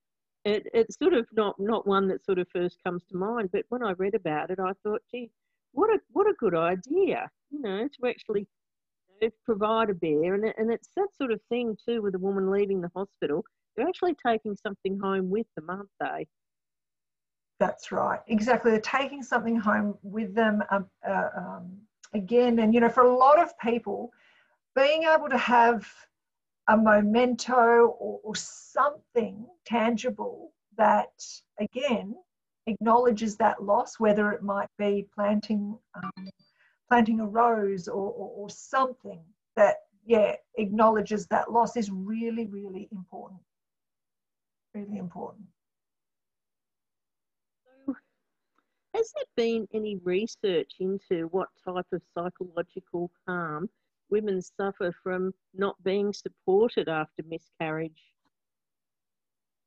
it, 0.45 0.67
it's 0.75 0.99
sort 0.99 1.15
of 1.15 1.27
not, 1.33 1.59
not 1.59 1.87
one 1.87 2.09
that 2.09 2.27
sort 2.27 2.39
of 2.39 2.47
first 2.53 2.77
comes 2.85 3.03
to 3.11 3.17
mind. 3.17 3.49
But 3.53 3.65
when 3.71 3.83
I 3.83 3.93
read 3.93 4.15
about 4.15 4.51
it, 4.51 4.59
I 4.61 4.73
thought, 4.83 5.01
gee, 5.11 5.31
what 5.73 5.89
a, 5.89 5.99
what 6.13 6.29
a 6.29 6.35
good 6.39 6.55
idea, 6.55 7.31
you 7.51 7.63
know, 7.63 7.89
to 7.89 8.09
actually 8.09 8.47
provide 9.45 9.91
a 9.91 9.95
bear. 9.95 10.35
And, 10.35 10.45
and 10.57 10.71
it's 10.71 10.89
that 10.97 11.09
sort 11.17 11.33
of 11.33 11.41
thing 11.49 11.77
too 11.87 12.03
with 12.03 12.15
a 12.15 12.19
woman 12.19 12.51
leaving 12.51 12.81
the 12.81 12.91
hospital. 12.95 13.45
They're 13.77 13.89
actually 13.89 14.17
taking 14.27 14.57
something 14.57 14.99
home 14.99 15.29
with 15.31 15.47
them, 15.55 15.67
aren't 15.69 15.89
they? 16.01 16.27
That's 17.59 17.91
right, 17.93 18.21
exactly. 18.29 18.71
They're 18.71 18.81
taking 18.81 19.23
something 19.23 19.57
home 19.57 19.97
with 20.03 20.35
them 20.35 20.63
um, 20.71 20.87
uh, 21.07 21.29
um, 21.37 21.73
again. 22.15 22.59
And, 22.59 22.75
you 22.75 22.81
know, 22.81 22.89
for 22.89 23.05
a 23.05 23.17
lot 23.17 23.41
of 23.41 23.59
people, 23.59 24.11
being 24.75 25.05
able 25.05 25.29
to 25.29 25.39
have 25.39 25.87
a 26.69 26.77
memento 26.77 27.95
or, 27.99 28.21
or 28.23 28.35
something 28.35 29.47
tangible 29.65 30.53
that, 30.77 31.13
again, 31.59 32.15
acknowledges 32.67 33.37
that 33.37 33.63
loss, 33.63 33.99
whether 33.99 34.33
it 34.33 34.43
might 34.43 34.69
be 34.79 35.07
planting 35.15 35.79
um, 35.95 36.29
planting 36.89 37.21
a 37.21 37.27
rose 37.27 37.89
or, 37.89 38.11
or, 38.11 38.31
or 38.37 38.51
something 38.51 39.21
that, 39.57 39.77
yeah, 40.05 40.37
acknowledges 40.57 41.27
that 41.27 41.51
loss 41.51 41.77
is 41.77 41.91
really, 41.91 42.47
really 42.47 42.89
important. 42.93 43.41
Really 44.75 44.99
important. 44.99 45.47
So, 47.87 47.95
has 48.95 49.13
there 49.15 49.25
been 49.37 49.67
any 49.75 49.97
research 50.05 50.73
into 50.81 51.29
what 51.31 51.49
type 51.65 51.87
of 51.93 52.03
psychological 52.15 53.11
harm 53.27 53.69
women 54.11 54.41
suffer 54.41 54.93
from 55.03 55.33
not 55.55 55.83
being 55.83 56.13
supported 56.13 56.89
after 56.89 57.23
miscarriage? 57.29 58.03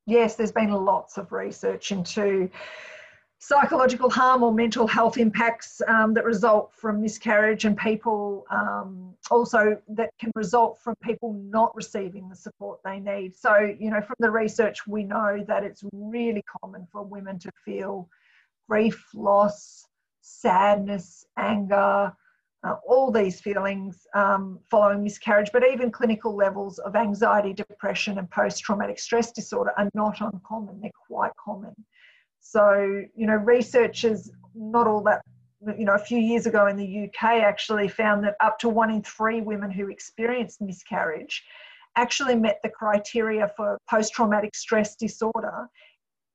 Yes, 0.05 0.35
there's 0.35 0.51
been 0.51 0.71
lots 0.71 1.17
of 1.17 1.31
research 1.31 1.91
into 1.91 2.49
psychological 3.41 4.09
harm 4.09 4.43
or 4.43 4.53
mental 4.53 4.85
health 4.85 5.17
impacts 5.17 5.81
um, 5.87 6.13
that 6.13 6.25
result 6.25 6.73
from 6.73 7.01
miscarriage 7.01 7.63
and 7.63 7.77
people 7.77 8.45
um, 8.51 9.13
also 9.31 9.81
that 9.87 10.09
can 10.19 10.29
result 10.35 10.77
from 10.77 10.93
people 11.01 11.33
not 11.49 11.73
receiving 11.73 12.27
the 12.27 12.35
support 12.35 12.79
they 12.83 12.99
need. 12.99 13.33
So, 13.33 13.57
you 13.79 13.91
know, 13.91 14.01
from 14.01 14.17
the 14.19 14.29
research, 14.29 14.85
we 14.85 15.03
know 15.03 15.43
that 15.47 15.63
it's 15.63 15.83
really 15.93 16.43
common 16.61 16.85
for 16.91 17.01
women 17.03 17.39
to 17.39 17.51
feel 17.63 18.09
grief, 18.67 19.07
loss, 19.15 19.87
sadness, 20.21 21.25
anger, 21.37 22.13
uh, 22.63 22.75
all 22.85 23.09
these 23.09 23.39
feelings 23.39 24.05
um, 24.15 24.59
following 24.69 25.01
miscarriage, 25.01 25.49
but 25.53 25.63
even 25.65 25.89
clinical 25.89 26.35
levels 26.35 26.77
of 26.79 26.95
anxiety, 26.95 27.53
depression, 27.53 28.17
and 28.17 28.29
post 28.29 28.61
traumatic 28.61 28.99
stress 28.99 29.31
disorder 29.31 29.71
are 29.77 29.89
not 29.93 30.19
uncommon, 30.19 30.79
they're 30.81 30.91
quite 31.07 31.31
common. 31.41 31.73
So, 32.51 33.03
you 33.15 33.27
know, 33.27 33.35
researchers, 33.35 34.31
not 34.55 34.87
all 34.87 35.03
that, 35.03 35.21
you 35.77 35.85
know, 35.85 35.93
a 35.93 35.99
few 35.99 36.17
years 36.17 36.47
ago 36.47 36.65
in 36.65 36.77
the 36.77 37.05
UK 37.05 37.43
actually 37.43 37.87
found 37.87 38.23
that 38.23 38.35
up 38.39 38.57
to 38.59 38.69
one 38.69 38.89
in 38.89 39.03
three 39.03 39.41
women 39.41 39.69
who 39.69 39.89
experienced 39.89 40.59
miscarriage 40.59 41.43
actually 41.95 42.35
met 42.35 42.59
the 42.63 42.69
criteria 42.69 43.51
for 43.55 43.77
post 43.87 44.13
traumatic 44.13 44.55
stress 44.55 44.95
disorder 44.95 45.67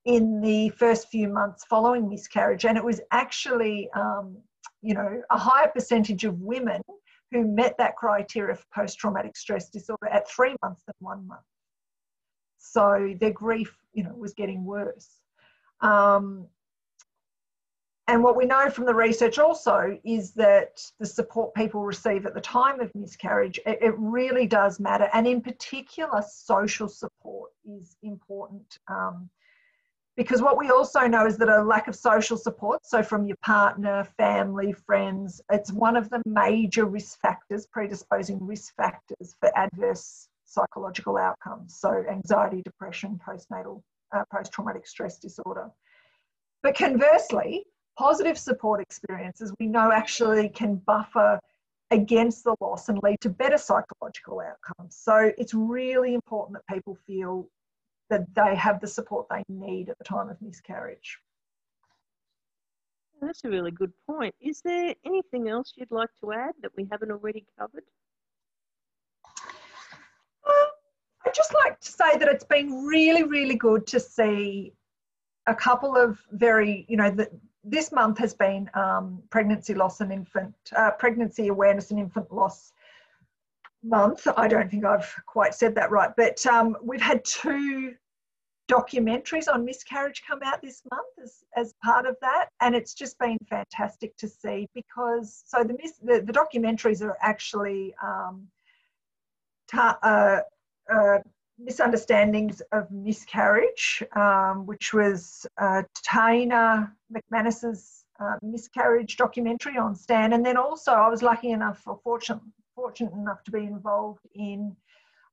in 0.04 0.40
the 0.40 0.68
first 0.68 1.08
few 1.08 1.28
months 1.28 1.64
following 1.64 2.08
miscarriage. 2.08 2.64
And 2.64 2.78
it 2.78 2.84
was 2.84 3.00
actually, 3.10 3.88
um, 3.96 4.36
you 4.82 4.94
know, 4.94 5.20
a 5.30 5.38
higher 5.38 5.68
percentage 5.68 6.24
of 6.24 6.40
women 6.40 6.80
who 7.32 7.44
met 7.44 7.74
that 7.78 7.96
criteria 7.96 8.54
for 8.54 8.66
post 8.72 9.00
traumatic 9.00 9.36
stress 9.36 9.68
disorder 9.68 10.06
at 10.12 10.30
three 10.30 10.54
months 10.62 10.82
than 10.86 10.94
one 11.00 11.26
month. 11.26 11.42
So 12.58 13.14
their 13.18 13.32
grief, 13.32 13.76
you 13.94 14.04
know, 14.04 14.14
was 14.14 14.32
getting 14.32 14.64
worse. 14.64 15.23
Um, 15.84 16.48
and 18.06 18.22
what 18.22 18.36
we 18.36 18.44
know 18.44 18.68
from 18.68 18.84
the 18.84 18.94
research 18.94 19.38
also 19.38 19.98
is 20.04 20.32
that 20.34 20.80
the 20.98 21.06
support 21.06 21.54
people 21.54 21.84
receive 21.84 22.26
at 22.26 22.34
the 22.34 22.40
time 22.40 22.80
of 22.80 22.94
miscarriage, 22.94 23.58
it, 23.64 23.78
it 23.80 23.94
really 23.96 24.46
does 24.46 24.78
matter. 24.78 25.08
And 25.14 25.26
in 25.26 25.40
particular, 25.40 26.22
social 26.28 26.88
support 26.88 27.50
is 27.64 27.96
important. 28.02 28.78
Um, 28.88 29.30
because 30.16 30.42
what 30.42 30.58
we 30.58 30.70
also 30.70 31.06
know 31.06 31.26
is 31.26 31.38
that 31.38 31.48
a 31.48 31.62
lack 31.62 31.88
of 31.88 31.96
social 31.96 32.36
support, 32.36 32.86
so 32.86 33.02
from 33.02 33.26
your 33.26 33.38
partner, 33.42 34.06
family, 34.16 34.72
friends, 34.72 35.40
it's 35.50 35.72
one 35.72 35.96
of 35.96 36.08
the 36.10 36.22
major 36.24 36.84
risk 36.84 37.18
factors, 37.20 37.66
predisposing 37.66 38.38
risk 38.46 38.74
factors 38.76 39.34
for 39.40 39.50
adverse 39.58 40.28
psychological 40.44 41.16
outcomes. 41.16 41.76
So 41.80 42.04
anxiety, 42.08 42.62
depression, 42.62 43.18
postnatal 43.26 43.82
uh, 44.14 44.24
post 44.32 44.52
traumatic 44.52 44.86
stress 44.86 45.18
disorder. 45.18 45.70
But 46.62 46.76
conversely, 46.76 47.64
positive 47.98 48.38
support 48.38 48.80
experiences 48.80 49.52
we 49.60 49.66
know 49.66 49.92
actually 49.92 50.48
can 50.48 50.76
buffer 50.76 51.40
against 51.90 52.44
the 52.44 52.56
loss 52.60 52.88
and 52.88 52.98
lead 53.02 53.20
to 53.20 53.28
better 53.28 53.58
psychological 53.58 54.40
outcomes. 54.40 54.96
So 54.96 55.30
it's 55.38 55.54
really 55.54 56.14
important 56.14 56.58
that 56.58 56.74
people 56.74 56.96
feel 57.06 57.48
that 58.10 58.22
they 58.34 58.54
have 58.54 58.80
the 58.80 58.86
support 58.86 59.26
they 59.30 59.44
need 59.48 59.88
at 59.88 59.98
the 59.98 60.04
time 60.04 60.28
of 60.28 60.40
miscarriage. 60.40 61.18
That's 63.20 63.44
a 63.44 63.48
really 63.48 63.70
good 63.70 63.92
point. 64.06 64.34
Is 64.40 64.60
there 64.62 64.94
anything 65.06 65.48
else 65.48 65.72
you'd 65.76 65.90
like 65.90 66.10
to 66.22 66.32
add 66.32 66.52
that 66.62 66.72
we 66.76 66.86
haven't 66.90 67.10
already 67.10 67.46
covered? 67.58 67.84
I'd 71.34 71.36
just 71.36 71.54
like 71.54 71.80
to 71.80 71.90
say 71.90 72.16
that 72.18 72.28
it's 72.28 72.44
been 72.44 72.84
really, 72.84 73.24
really 73.24 73.56
good 73.56 73.88
to 73.88 73.98
see 73.98 74.72
a 75.46 75.54
couple 75.54 75.96
of 75.96 76.18
very, 76.30 76.86
you 76.88 76.96
know, 76.96 77.10
the, 77.10 77.28
this 77.64 77.90
month 77.90 78.18
has 78.18 78.34
been 78.34 78.70
um, 78.74 79.20
pregnancy 79.30 79.74
loss 79.74 80.00
and 80.00 80.12
infant, 80.12 80.54
uh, 80.76 80.92
pregnancy 80.92 81.48
awareness 81.48 81.90
and 81.90 81.98
infant 81.98 82.30
loss 82.32 82.72
month. 83.82 84.28
I 84.36 84.46
don't 84.46 84.70
think 84.70 84.84
I've 84.84 85.12
quite 85.26 85.54
said 85.54 85.74
that 85.74 85.90
right, 85.90 86.10
but 86.16 86.44
um, 86.46 86.76
we've 86.80 87.02
had 87.02 87.24
two 87.24 87.94
documentaries 88.68 89.52
on 89.52 89.64
miscarriage 89.64 90.22
come 90.26 90.38
out 90.44 90.62
this 90.62 90.82
month 90.90 91.08
as, 91.20 91.42
as 91.56 91.74
part 91.82 92.06
of 92.06 92.16
that 92.22 92.46
and 92.62 92.74
it's 92.74 92.94
just 92.94 93.18
been 93.18 93.36
fantastic 93.46 94.16
to 94.16 94.26
see 94.26 94.66
because 94.74 95.44
so 95.46 95.62
the 95.62 95.76
the, 96.02 96.22
the 96.22 96.32
documentaries 96.32 97.02
are 97.02 97.18
actually 97.20 97.94
um, 98.02 98.48
ta- 99.70 99.98
uh, 100.02 100.40
uh, 100.92 101.18
misunderstandings 101.58 102.62
of 102.72 102.90
miscarriage, 102.90 104.02
um, 104.16 104.66
which 104.66 104.92
was 104.92 105.46
uh, 105.58 105.82
Taina 106.06 106.90
McManus's 107.12 108.04
uh, 108.20 108.36
miscarriage 108.42 109.16
documentary 109.16 109.76
on 109.76 109.94
Stan. 109.94 110.32
And 110.32 110.44
then 110.44 110.56
also, 110.56 110.92
I 110.92 111.08
was 111.08 111.22
lucky 111.22 111.50
enough, 111.50 111.82
or 111.86 112.00
fortunate, 112.02 112.42
fortunate 112.74 113.12
enough 113.12 113.42
to 113.44 113.50
be 113.50 113.60
involved 113.60 114.26
in 114.34 114.76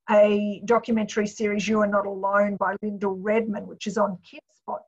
a 0.10 0.62
documentary 0.66 1.28
series, 1.28 1.68
You 1.68 1.82
Are 1.82 1.88
Not 1.88 2.06
Alone 2.06 2.56
by 2.56 2.76
Lyndall 2.82 3.16
Redman, 3.16 3.68
which 3.68 3.88
is 3.88 3.98
on 3.98 4.18
KidSpot. 4.18 4.80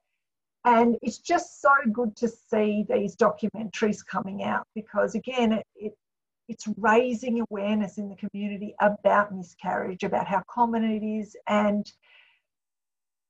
And 0.65 0.97
it's 1.01 1.17
just 1.17 1.61
so 1.61 1.71
good 1.91 2.15
to 2.17 2.27
see 2.27 2.85
these 2.89 3.15
documentaries 3.15 4.05
coming 4.05 4.43
out 4.43 4.65
because, 4.75 5.13
again, 5.13 5.53
it, 5.53 5.65
it 5.75 5.93
it's 6.49 6.67
raising 6.77 7.41
awareness 7.49 7.97
in 7.97 8.09
the 8.09 8.15
community 8.15 8.75
about 8.81 9.33
miscarriage, 9.33 10.03
about 10.03 10.27
how 10.27 10.43
common 10.49 10.83
it 10.83 11.05
is, 11.05 11.35
and 11.47 11.91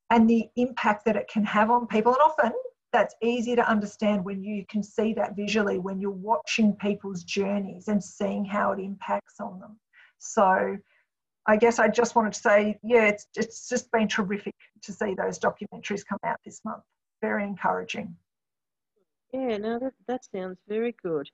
and 0.10 0.30
the 0.30 0.47
impact 0.56 1.06
that 1.06 1.15
it 1.15 1.28
can 1.28 1.43
have 1.43 1.71
on 1.71 1.88
people. 1.88 2.12
And 2.12 2.21
often 2.21 2.54
that's 2.91 3.15
easy 3.23 3.56
to 3.56 3.67
understand 3.67 4.23
when 4.23 4.43
you 4.43 4.63
can 4.69 4.84
see 4.84 5.13
that 5.15 5.36
visually 5.36 5.80
when 5.80 5.99
you're 5.99 6.12
watching 6.12 6.73
people's 6.73 7.23
journeys 7.23 7.88
and 7.88 8.04
seeing 8.04 8.45
how 8.45 8.71
it 8.71 8.80
impacts 8.80 9.39
on 9.39 9.60
them. 9.60 9.80
So 10.19 10.78
I 11.47 11.58
guess 11.58 11.80
I 11.80 11.88
just 11.89 12.15
wanted 12.15 12.34
to 12.34 12.39
say, 12.39 12.80
yeah, 12.84 13.08
it's, 13.08 13.28
it's 13.36 13.67
just 13.67 13.91
been 13.91 14.08
terrific 14.08 14.56
to 14.84 14.93
see 14.93 15.15
those 15.15 15.39
documentaries 15.39 16.06
come 16.08 16.19
out 16.23 16.38
this 16.45 16.62
month. 16.63 16.84
Very 17.21 17.43
encouraging. 17.43 18.15
Yeah, 19.34 19.58
no, 19.58 19.80
that, 19.80 19.93
that 20.08 20.26
sounds 20.26 20.60
very 20.67 20.95
good. 21.04 21.28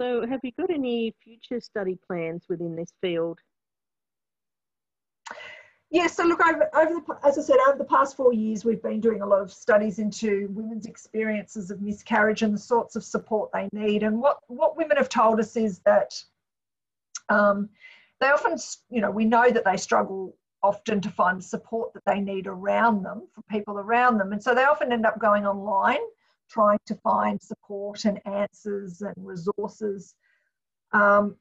So, 0.00 0.26
have 0.26 0.40
you 0.42 0.52
got 0.58 0.70
any 0.70 1.14
future 1.22 1.60
study 1.60 1.98
plans 2.06 2.44
within 2.48 2.76
this 2.76 2.92
field? 3.00 3.38
Yeah, 5.90 6.08
so 6.08 6.24
look, 6.24 6.40
over, 6.44 6.68
over 6.74 6.94
the, 6.94 7.18
as 7.24 7.38
I 7.38 7.42
said, 7.42 7.56
over 7.68 7.78
the 7.78 7.84
past 7.84 8.16
four 8.16 8.32
years, 8.32 8.64
we've 8.64 8.82
been 8.82 9.00
doing 9.00 9.22
a 9.22 9.26
lot 9.26 9.40
of 9.40 9.52
studies 9.52 9.98
into 10.00 10.48
women's 10.50 10.86
experiences 10.86 11.70
of 11.70 11.80
miscarriage 11.80 12.42
and 12.42 12.52
the 12.52 12.58
sorts 12.58 12.96
of 12.96 13.04
support 13.04 13.50
they 13.52 13.68
need. 13.72 14.02
And 14.02 14.20
what, 14.20 14.38
what 14.48 14.76
women 14.76 14.96
have 14.96 15.08
told 15.08 15.38
us 15.38 15.56
is 15.56 15.78
that 15.80 16.20
um, 17.28 17.68
they 18.20 18.28
often, 18.28 18.58
you 18.90 19.00
know, 19.00 19.10
we 19.10 19.24
know 19.24 19.48
that 19.50 19.64
they 19.64 19.76
struggle 19.76 20.36
often 20.62 21.00
to 21.00 21.10
find 21.10 21.42
support 21.42 21.92
that 21.94 22.02
they 22.04 22.20
need 22.20 22.48
around 22.48 23.04
them, 23.04 23.28
for 23.32 23.42
people 23.42 23.78
around 23.78 24.18
them. 24.18 24.32
And 24.32 24.42
so 24.42 24.54
they 24.54 24.64
often 24.64 24.92
end 24.92 25.06
up 25.06 25.20
going 25.20 25.46
online, 25.46 26.00
trying 26.50 26.78
to 26.86 26.94
find 26.96 27.40
support 27.40 28.04
and 28.04 28.20
answers 28.26 29.02
and 29.02 29.14
resources. 29.16 30.14
Um, 30.92 31.36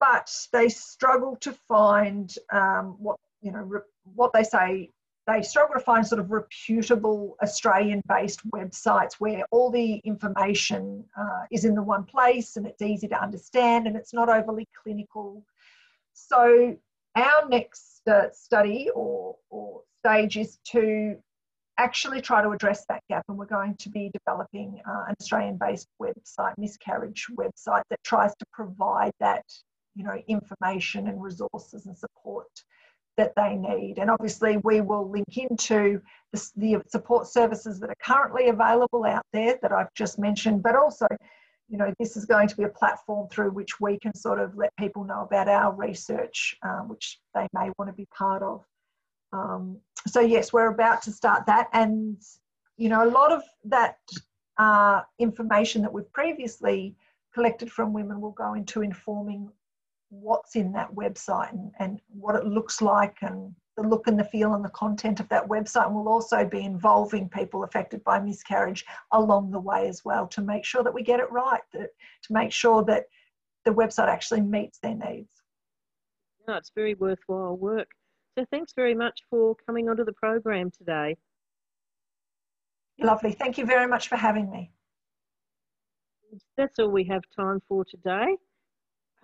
but 0.00 0.30
they 0.52 0.68
struggle 0.68 1.36
to 1.40 1.52
find 1.68 2.34
um, 2.52 2.96
what, 2.98 3.18
you 3.40 3.52
know, 3.52 3.60
re- 3.60 3.80
what 4.14 4.32
they 4.32 4.44
say 4.44 4.90
they 5.26 5.42
struggle 5.42 5.74
to 5.74 5.80
find 5.80 6.06
sort 6.06 6.20
of 6.20 6.30
reputable 6.30 7.36
Australian 7.42 8.00
based 8.08 8.48
websites 8.50 9.14
where 9.18 9.44
all 9.50 9.70
the 9.70 9.94
information 10.04 11.04
uh, 11.18 11.42
is 11.50 11.64
in 11.64 11.74
the 11.74 11.82
one 11.82 12.04
place 12.04 12.56
and 12.56 12.64
it's 12.64 12.80
easy 12.80 13.08
to 13.08 13.20
understand 13.20 13.86
and 13.86 13.96
it's 13.96 14.14
not 14.14 14.28
overly 14.28 14.68
clinical 14.82 15.44
so 16.12 16.76
our 17.14 17.48
next 17.48 18.02
uh, 18.08 18.30
study 18.32 18.88
or, 18.94 19.36
or 19.50 19.82
stage 20.00 20.36
is 20.36 20.58
to 20.64 21.16
actually 21.78 22.20
try 22.20 22.42
to 22.42 22.50
address 22.50 22.84
that 22.88 23.02
gap 23.08 23.24
and 23.28 23.36
we're 23.36 23.46
going 23.46 23.76
to 23.78 23.88
be 23.88 24.10
developing 24.12 24.80
uh, 24.88 25.04
an 25.08 25.14
Australian-based 25.20 25.88
website, 26.00 26.54
miscarriage 26.58 27.26
website 27.36 27.82
that 27.90 28.02
tries 28.04 28.32
to 28.38 28.46
provide 28.52 29.12
that, 29.20 29.44
you 29.94 30.04
know, 30.04 30.16
information 30.28 31.08
and 31.08 31.22
resources 31.22 31.86
and 31.86 31.96
support 31.96 32.48
that 33.16 33.32
they 33.36 33.56
need. 33.56 33.98
And 33.98 34.10
obviously 34.10 34.58
we 34.58 34.80
will 34.80 35.10
link 35.10 35.38
into 35.38 36.00
the, 36.32 36.50
the 36.56 36.82
support 36.88 37.26
services 37.26 37.80
that 37.80 37.90
are 37.90 37.96
currently 38.02 38.48
available 38.48 39.04
out 39.04 39.24
there 39.32 39.58
that 39.62 39.72
I've 39.72 39.92
just 39.94 40.18
mentioned, 40.18 40.62
but 40.62 40.76
also 40.76 41.06
you 41.68 41.78
know, 41.78 41.92
this 41.98 42.16
is 42.16 42.26
going 42.26 42.48
to 42.48 42.56
be 42.56 42.62
a 42.62 42.68
platform 42.68 43.28
through 43.28 43.50
which 43.50 43.80
we 43.80 43.98
can 43.98 44.14
sort 44.14 44.38
of 44.38 44.56
let 44.56 44.70
people 44.76 45.04
know 45.04 45.22
about 45.22 45.48
our 45.48 45.72
research, 45.74 46.54
um, 46.62 46.88
which 46.88 47.18
they 47.34 47.46
may 47.52 47.70
want 47.78 47.88
to 47.88 47.92
be 47.92 48.06
part 48.16 48.42
of. 48.42 48.64
Um, 49.32 49.78
so 50.06 50.20
yes, 50.20 50.52
we're 50.52 50.68
about 50.68 51.02
to 51.02 51.12
start 51.12 51.46
that, 51.46 51.68
and 51.72 52.16
you 52.76 52.88
know, 52.88 53.04
a 53.04 53.10
lot 53.10 53.32
of 53.32 53.42
that 53.64 53.98
uh, 54.58 55.02
information 55.18 55.82
that 55.82 55.92
we've 55.92 56.12
previously 56.12 56.94
collected 57.34 57.70
from 57.70 57.92
women 57.92 58.20
will 58.20 58.32
go 58.32 58.54
into 58.54 58.82
informing 58.82 59.50
what's 60.10 60.56
in 60.56 60.72
that 60.72 60.94
website 60.94 61.52
and, 61.52 61.72
and 61.78 62.00
what 62.08 62.36
it 62.36 62.46
looks 62.46 62.80
like 62.80 63.16
and 63.22 63.54
the 63.76 63.82
look 63.82 64.06
and 64.06 64.18
the 64.18 64.24
feel 64.24 64.54
and 64.54 64.64
the 64.64 64.70
content 64.70 65.20
of 65.20 65.28
that 65.28 65.46
website. 65.46 65.86
And 65.86 65.94
we'll 65.94 66.08
also 66.08 66.44
be 66.44 66.64
involving 66.64 67.28
people 67.28 67.64
affected 67.64 68.02
by 68.04 68.18
miscarriage 68.20 68.84
along 69.12 69.50
the 69.50 69.60
way 69.60 69.88
as 69.88 70.04
well 70.04 70.26
to 70.28 70.40
make 70.40 70.64
sure 70.64 70.82
that 70.82 70.94
we 70.94 71.02
get 71.02 71.20
it 71.20 71.30
right, 71.30 71.60
that, 71.72 71.90
to 72.22 72.32
make 72.32 72.52
sure 72.52 72.82
that 72.84 73.04
the 73.64 73.72
website 73.72 74.08
actually 74.08 74.40
meets 74.40 74.78
their 74.78 74.94
needs. 74.94 75.28
No, 76.48 76.54
it's 76.54 76.72
very 76.74 76.94
worthwhile 76.94 77.56
work. 77.56 77.88
So 78.36 78.44
thanks 78.50 78.74
very 78.76 78.94
much 78.94 79.20
for 79.30 79.56
coming 79.66 79.88
onto 79.88 80.04
the 80.04 80.12
program 80.12 80.70
today. 80.70 81.16
Lovely. 82.98 83.32
Thank 83.32 83.56
you 83.56 83.64
very 83.64 83.86
much 83.86 84.08
for 84.08 84.16
having 84.16 84.50
me. 84.50 84.72
That's 86.56 86.78
all 86.78 86.90
we 86.90 87.04
have 87.04 87.22
time 87.34 87.60
for 87.66 87.84
today. 87.84 88.36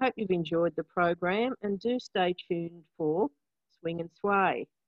Hope 0.01 0.14
you've 0.16 0.31
enjoyed 0.31 0.75
the 0.77 0.85
program 0.85 1.55
and 1.62 1.79
do 1.79 1.98
stay 1.98 2.35
tuned 2.48 2.85
for 2.96 3.29
Swing 3.81 4.01
and 4.01 4.11
Sway. 4.18 4.66